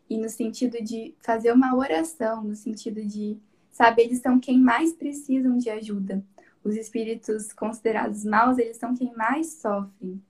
e 0.10 0.18
no 0.18 0.28
sentido 0.28 0.84
de 0.84 1.14
fazer 1.20 1.52
uma 1.52 1.76
oração, 1.76 2.44
no 2.44 2.56
sentido 2.56 3.06
de, 3.06 3.38
sabe, 3.72 4.02
eles 4.02 4.20
são 4.20 4.40
quem 4.40 4.60
mais 4.60 4.92
precisam 4.92 5.58
de 5.58 5.70
ajuda. 5.70 6.24
Os 6.64 6.76
espíritos 6.76 7.54
considerados 7.54 8.26
maus, 8.26 8.58
eles 8.58 8.78
são 8.78 8.96
quem 8.96 9.14
mais 9.16 9.54
sofrem. 9.54 10.22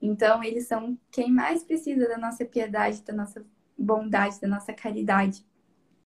Então, 0.00 0.42
eles 0.42 0.66
são 0.66 0.98
quem 1.10 1.30
mais 1.30 1.62
precisa 1.62 2.08
da 2.08 2.16
nossa 2.16 2.44
piedade, 2.44 3.02
da 3.02 3.12
nossa 3.12 3.44
bondade, 3.76 4.40
da 4.40 4.48
nossa 4.48 4.72
caridade. 4.72 5.44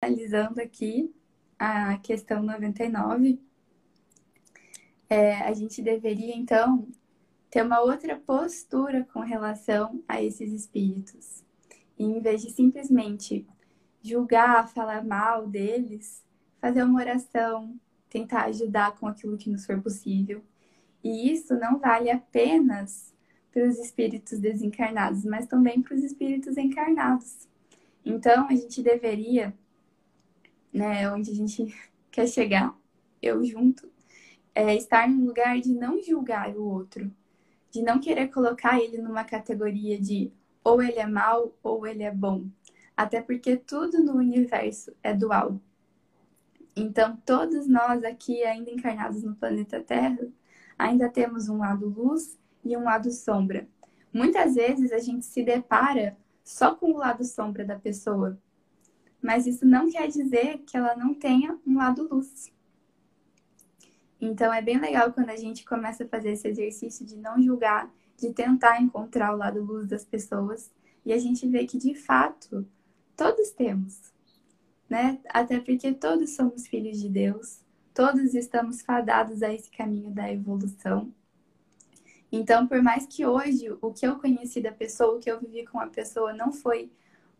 Analisando 0.01 0.59
aqui 0.59 1.13
a 1.57 1.97
questão 1.99 2.41
99, 2.41 3.39
é, 5.09 5.35
a 5.41 5.53
gente 5.53 5.81
deveria, 5.81 6.35
então, 6.35 6.87
ter 7.49 7.63
uma 7.63 7.81
outra 7.81 8.15
postura 8.15 9.07
com 9.11 9.19
relação 9.19 10.03
a 10.07 10.21
esses 10.21 10.51
espíritos. 10.51 11.43
E 11.99 12.05
em 12.05 12.21
vez 12.21 12.41
de 12.41 12.49
simplesmente 12.49 13.45
julgar, 14.01 14.69
falar 14.69 15.03
mal 15.03 15.45
deles, 15.45 16.23
fazer 16.59 16.83
uma 16.83 16.99
oração, 16.99 17.77
tentar 18.09 18.45
ajudar 18.45 18.95
com 18.97 19.05
aquilo 19.05 19.37
que 19.37 19.49
nos 19.49 19.65
for 19.65 19.81
possível. 19.81 20.41
E 21.03 21.31
isso 21.31 21.53
não 21.55 21.77
vale 21.77 22.09
apenas 22.09 23.13
para 23.51 23.67
os 23.67 23.77
espíritos 23.77 24.39
desencarnados, 24.39 25.25
mas 25.25 25.47
também 25.47 25.81
para 25.81 25.95
os 25.95 26.03
espíritos 26.03 26.57
encarnados. 26.57 27.47
Então, 28.05 28.47
a 28.47 28.55
gente 28.55 28.81
deveria, 28.81 29.53
né, 30.73 31.11
onde 31.11 31.31
a 31.31 31.35
gente 31.35 31.73
quer 32.09 32.27
chegar, 32.27 32.75
eu 33.21 33.43
junto, 33.43 33.89
é 34.55 34.75
estar 34.75 35.07
num 35.07 35.25
lugar 35.25 35.59
de 35.59 35.73
não 35.73 36.01
julgar 36.01 36.55
o 36.55 36.63
outro, 36.63 37.11
de 37.71 37.81
não 37.81 37.99
querer 37.99 38.29
colocar 38.29 38.79
ele 38.79 38.97
numa 39.01 39.23
categoria 39.23 39.99
de 39.99 40.31
ou 40.69 40.81
ele 40.83 40.99
é 40.99 41.07
mal 41.07 41.51
ou 41.63 41.87
ele 41.87 42.03
é 42.03 42.11
bom. 42.11 42.45
Até 42.95 43.21
porque 43.21 43.57
tudo 43.57 44.03
no 44.03 44.15
universo 44.15 44.95
é 45.01 45.13
dual. 45.13 45.59
Então, 46.75 47.17
todos 47.25 47.67
nós 47.67 48.03
aqui, 48.03 48.43
ainda 48.43 48.69
encarnados 48.69 49.23
no 49.23 49.35
planeta 49.35 49.81
Terra, 49.81 50.27
ainda 50.77 51.09
temos 51.09 51.49
um 51.49 51.57
lado 51.57 51.89
luz 51.89 52.37
e 52.63 52.77
um 52.77 52.83
lado 52.83 53.11
sombra. 53.11 53.67
Muitas 54.13 54.55
vezes 54.55 54.91
a 54.91 54.99
gente 54.99 55.25
se 55.25 55.43
depara 55.43 56.17
só 56.43 56.75
com 56.75 56.91
o 56.91 56.97
lado 56.97 57.23
sombra 57.23 57.65
da 57.65 57.77
pessoa, 57.77 58.39
mas 59.21 59.45
isso 59.45 59.65
não 59.65 59.89
quer 59.89 60.07
dizer 60.07 60.59
que 60.59 60.77
ela 60.77 60.95
não 60.95 61.13
tenha 61.13 61.59
um 61.65 61.77
lado 61.77 62.07
luz. 62.09 62.51
Então 64.21 64.53
é 64.53 64.61
bem 64.61 64.77
legal 64.79 65.11
quando 65.13 65.29
a 65.29 65.35
gente 65.35 65.65
começa 65.65 66.03
a 66.03 66.07
fazer 66.07 66.31
esse 66.31 66.47
exercício 66.47 67.05
de 67.05 67.17
não 67.17 67.41
julgar, 67.41 67.91
de 68.19 68.33
tentar 68.33 68.81
encontrar 68.81 69.33
o 69.33 69.37
lado 69.37 69.63
luz 69.63 69.87
das 69.87 70.05
pessoas 70.05 70.71
e 71.05 71.13
a 71.13 71.17
gente 71.17 71.47
vê 71.47 71.65
que 71.65 71.77
de 71.77 71.95
fato 71.95 72.67
todos 73.15 73.49
temos, 73.51 74.13
né? 74.89 75.19
Até 75.29 75.59
porque 75.59 75.93
todos 75.93 76.35
somos 76.35 76.67
filhos 76.67 76.99
de 76.99 77.09
Deus, 77.09 77.61
todos 77.93 78.33
estamos 78.33 78.81
fadados 78.81 79.41
a 79.41 79.53
esse 79.53 79.69
caminho 79.71 80.11
da 80.11 80.31
evolução. 80.31 81.11
Então, 82.31 82.67
por 82.67 82.81
mais 82.81 83.07
que 83.07 83.25
hoje 83.25 83.71
o 83.81 83.91
que 83.91 84.05
eu 84.05 84.19
conheci 84.19 84.61
da 84.61 84.71
pessoa, 84.71 85.15
o 85.15 85.19
que 85.19 85.31
eu 85.31 85.39
vivi 85.39 85.65
com 85.65 85.79
a 85.79 85.87
pessoa 85.87 86.31
não 86.33 86.51
foi 86.51 86.91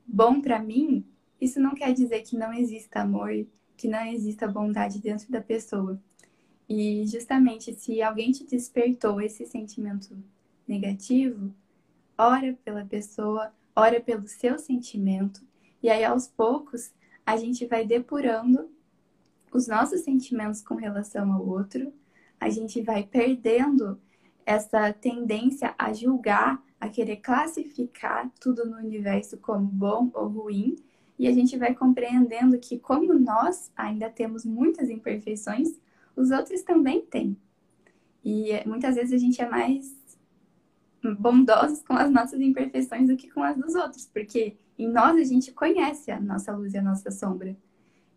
bom 0.06 0.42
para 0.42 0.60
mim, 0.60 1.06
isso 1.40 1.60
não 1.60 1.76
quer 1.76 1.94
dizer 1.94 2.24
que 2.24 2.36
não 2.36 2.52
exista 2.52 3.02
amor, 3.02 3.30
que 3.78 3.88
não 3.88 4.06
exista 4.08 4.48
bondade 4.48 5.00
dentro 5.00 5.32
da 5.32 5.42
pessoa. 5.42 6.02
E 6.68 7.06
justamente 7.08 7.74
se 7.74 8.02
alguém 8.02 8.32
te 8.32 8.46
despertou 8.46 9.22
esse 9.22 9.46
sentimento 9.46 10.16
negativo, 10.70 11.54
ora 12.18 12.58
pela 12.64 12.86
pessoa, 12.86 13.52
ora 13.76 14.00
pelo 14.00 14.28
seu 14.28 14.60
sentimento, 14.60 15.42
e 15.82 15.90
aí 15.90 16.06
aos 16.06 16.28
poucos 16.28 16.94
a 17.26 17.36
gente 17.36 17.66
vai 17.66 17.86
depurando 17.86 18.70
os 19.52 19.68
nossos 19.68 20.02
sentimentos 20.02 20.62
com 20.62 20.76
relação 20.76 21.34
ao 21.34 21.46
outro, 21.46 21.92
a 22.40 22.50
gente 22.50 22.82
vai 22.82 23.04
perdendo 23.04 24.00
essa 24.46 24.94
tendência 24.94 25.74
a 25.78 25.92
julgar, 25.92 26.64
a 26.80 26.88
querer 26.88 27.18
classificar 27.18 28.32
tudo 28.40 28.66
no 28.66 28.78
universo 28.78 29.38
como 29.38 29.66
bom 29.66 30.10
ou 30.14 30.28
ruim, 30.28 30.76
e 31.18 31.28
a 31.28 31.32
gente 31.32 31.58
vai 31.58 31.76
compreendendo 31.76 32.58
que, 32.58 32.80
como 32.80 33.14
nós 33.14 33.72
ainda 33.76 34.10
temos 34.10 34.46
muitas 34.46 34.90
imperfeições, 34.90 35.78
os 36.16 36.32
outros 36.32 36.62
também 36.62 37.02
têm. 37.02 37.36
E 38.24 38.52
muitas 38.66 38.96
vezes 38.96 39.14
a 39.14 39.18
gente 39.18 39.42
é 39.42 39.50
mais 39.50 39.99
bondosos 41.16 41.82
com 41.82 41.94
as 41.94 42.12
nossas 42.12 42.40
imperfeições 42.40 43.08
do 43.08 43.18
que 43.18 43.30
com 43.30 43.44
as 43.44 43.58
dos 43.58 43.76
outros, 43.76 44.06
porque 44.06 44.58
em 44.78 44.88
nós 44.88 45.18
a 45.18 45.24
gente 45.24 45.52
conhece 45.52 46.12
a 46.12 46.20
nossa 46.20 46.56
luz 46.56 46.74
e 46.74 46.78
a 46.78 46.82
nossa 46.82 47.12
sombra. 47.12 47.56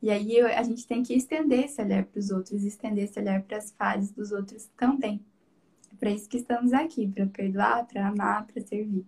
E 0.00 0.10
aí 0.10 0.40
a 0.40 0.62
gente 0.62 0.86
tem 0.86 1.02
que 1.02 1.14
estender 1.14 1.64
esse 1.64 1.80
olhar 1.80 2.04
para 2.04 2.18
os 2.18 2.30
outros, 2.30 2.64
estender 2.64 3.04
esse 3.04 3.18
olhar 3.20 3.42
para 3.42 3.58
as 3.58 3.70
fases 3.72 4.10
dos 4.10 4.32
outros 4.32 4.68
também. 4.76 5.24
É 5.92 5.96
para 5.96 6.10
isso 6.10 6.28
que 6.28 6.38
estamos 6.38 6.72
aqui, 6.72 7.06
para 7.06 7.26
perdoar, 7.26 7.86
para 7.86 8.08
amar, 8.08 8.46
para 8.46 8.60
servir. 8.62 9.06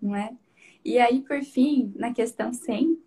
Não 0.00 0.16
é? 0.16 0.34
E 0.84 0.98
aí, 0.98 1.20
por 1.20 1.42
fim, 1.42 1.92
na 1.94 2.12
questão 2.12 2.52
100, 2.52 2.98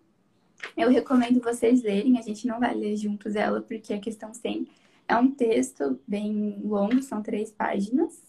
eu 0.76 0.88
recomendo 0.88 1.40
vocês 1.40 1.82
lerem, 1.82 2.18
a 2.18 2.22
gente 2.22 2.46
não 2.46 2.60
vai 2.60 2.74
ler 2.74 2.96
juntos 2.96 3.34
ela, 3.34 3.60
porque 3.60 3.92
a 3.92 4.00
questão 4.00 4.32
100 4.32 4.66
é 5.08 5.16
um 5.16 5.30
texto 5.30 6.00
bem 6.06 6.60
longo, 6.64 7.02
são 7.02 7.22
três 7.22 7.52
páginas, 7.52 8.22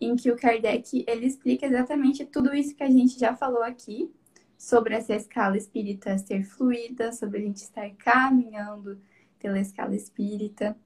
em 0.00 0.14
que 0.16 0.30
o 0.30 0.36
Kardec 0.36 1.04
ele 1.06 1.26
explica 1.26 1.66
exatamente 1.66 2.24
tudo 2.24 2.54
isso 2.54 2.74
que 2.74 2.82
a 2.82 2.90
gente 2.90 3.18
já 3.18 3.34
falou 3.34 3.62
aqui, 3.62 4.10
sobre 4.58 4.94
essa 4.94 5.14
escala 5.14 5.56
espírita 5.56 6.16
ser 6.18 6.44
fluida, 6.44 7.12
sobre 7.12 7.38
a 7.38 7.42
gente 7.42 7.58
estar 7.58 7.88
caminhando 7.96 8.98
pela 9.38 9.60
escala 9.60 9.94
espírita, 9.94 10.76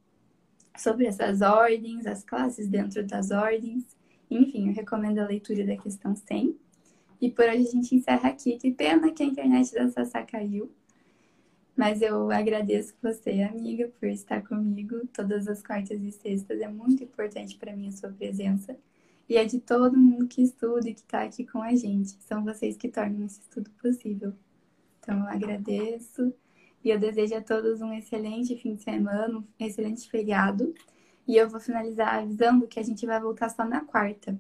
sobre 0.77 1.07
essas 1.07 1.41
ordens, 1.41 2.07
as 2.07 2.25
classes 2.25 2.69
dentro 2.69 3.07
das 3.07 3.31
ordens. 3.31 3.85
Enfim, 4.31 4.69
eu 4.69 4.75
recomendo 4.75 5.19
a 5.19 5.27
leitura 5.27 5.65
da 5.65 5.77
questão 5.77 6.15
100. 6.15 6.57
E 7.21 7.31
por 7.31 7.45
hoje 7.45 7.69
a 7.69 7.71
gente 7.71 7.95
encerra 7.95 8.31
aqui. 8.31 8.57
Que 8.57 8.71
pena 8.73 9.13
que 9.13 9.23
a 9.23 9.27
internet 9.27 9.73
da 9.75 9.89
Sassá 9.89 10.23
caiu. 10.23 10.73
Mas 11.77 12.03
eu 12.03 12.31
agradeço 12.31 12.95
você, 13.03 13.43
amiga, 13.43 13.91
por 13.99 14.09
estar 14.09 14.47
comigo 14.47 15.07
todas 15.13 15.49
as 15.49 15.63
quartas 15.63 16.01
e 16.03 16.11
sextas. 16.11 16.61
É 16.61 16.69
muito 16.69 17.05
importante 17.05 17.57
para 17.57 17.75
mim 17.75 17.89
a 17.89 17.93
sua 17.93 18.11
presença. 18.11 18.77
E 19.31 19.37
é 19.37 19.45
de 19.47 19.61
todo 19.61 19.97
mundo 19.97 20.27
que 20.27 20.43
estuda 20.43 20.91
e 20.91 20.95
que 20.95 21.01
está 21.01 21.23
aqui 21.23 21.47
com 21.47 21.63
a 21.63 21.75
gente. 21.75 22.19
São 22.23 22.45
vocês 22.45 22.77
que 22.77 22.89
tornam 22.89 23.25
esse 23.25 23.41
estudo 23.41 23.71
possível. 23.81 24.35
Então, 24.99 25.21
eu 25.21 25.27
agradeço. 25.27 26.35
E 26.85 26.91
eu 26.91 26.99
desejo 26.99 27.37
a 27.37 27.41
todos 27.41 27.81
um 27.81 27.93
excelente 27.95 28.57
fim 28.57 28.75
de 28.75 28.83
semana, 28.83 29.39
um 29.39 29.45
excelente 29.59 30.11
feriado. 30.11 30.75
E 31.27 31.37
eu 31.37 31.49
vou 31.49 31.61
finalizar 31.61 32.17
avisando 32.17 32.69
que 32.69 32.79
a 32.79 32.83
gente 32.83 33.07
vai 33.07 33.21
voltar 33.21 33.49
só 33.49 33.65
na 33.65 33.83
quarta 33.83 34.39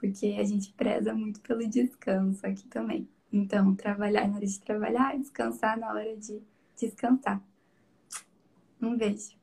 porque 0.00 0.34
a 0.40 0.44
gente 0.44 0.72
preza 0.72 1.12
muito 1.12 1.40
pelo 1.42 1.68
descanso 1.68 2.44
aqui 2.46 2.66
também. 2.68 3.06
Então, 3.30 3.74
trabalhar 3.74 4.26
na 4.26 4.36
hora 4.36 4.46
de 4.46 4.58
trabalhar, 4.58 5.16
descansar 5.18 5.78
na 5.78 5.92
hora 5.92 6.16
de 6.16 6.42
descansar. 6.74 7.40
Um 8.80 8.96
beijo. 8.96 9.39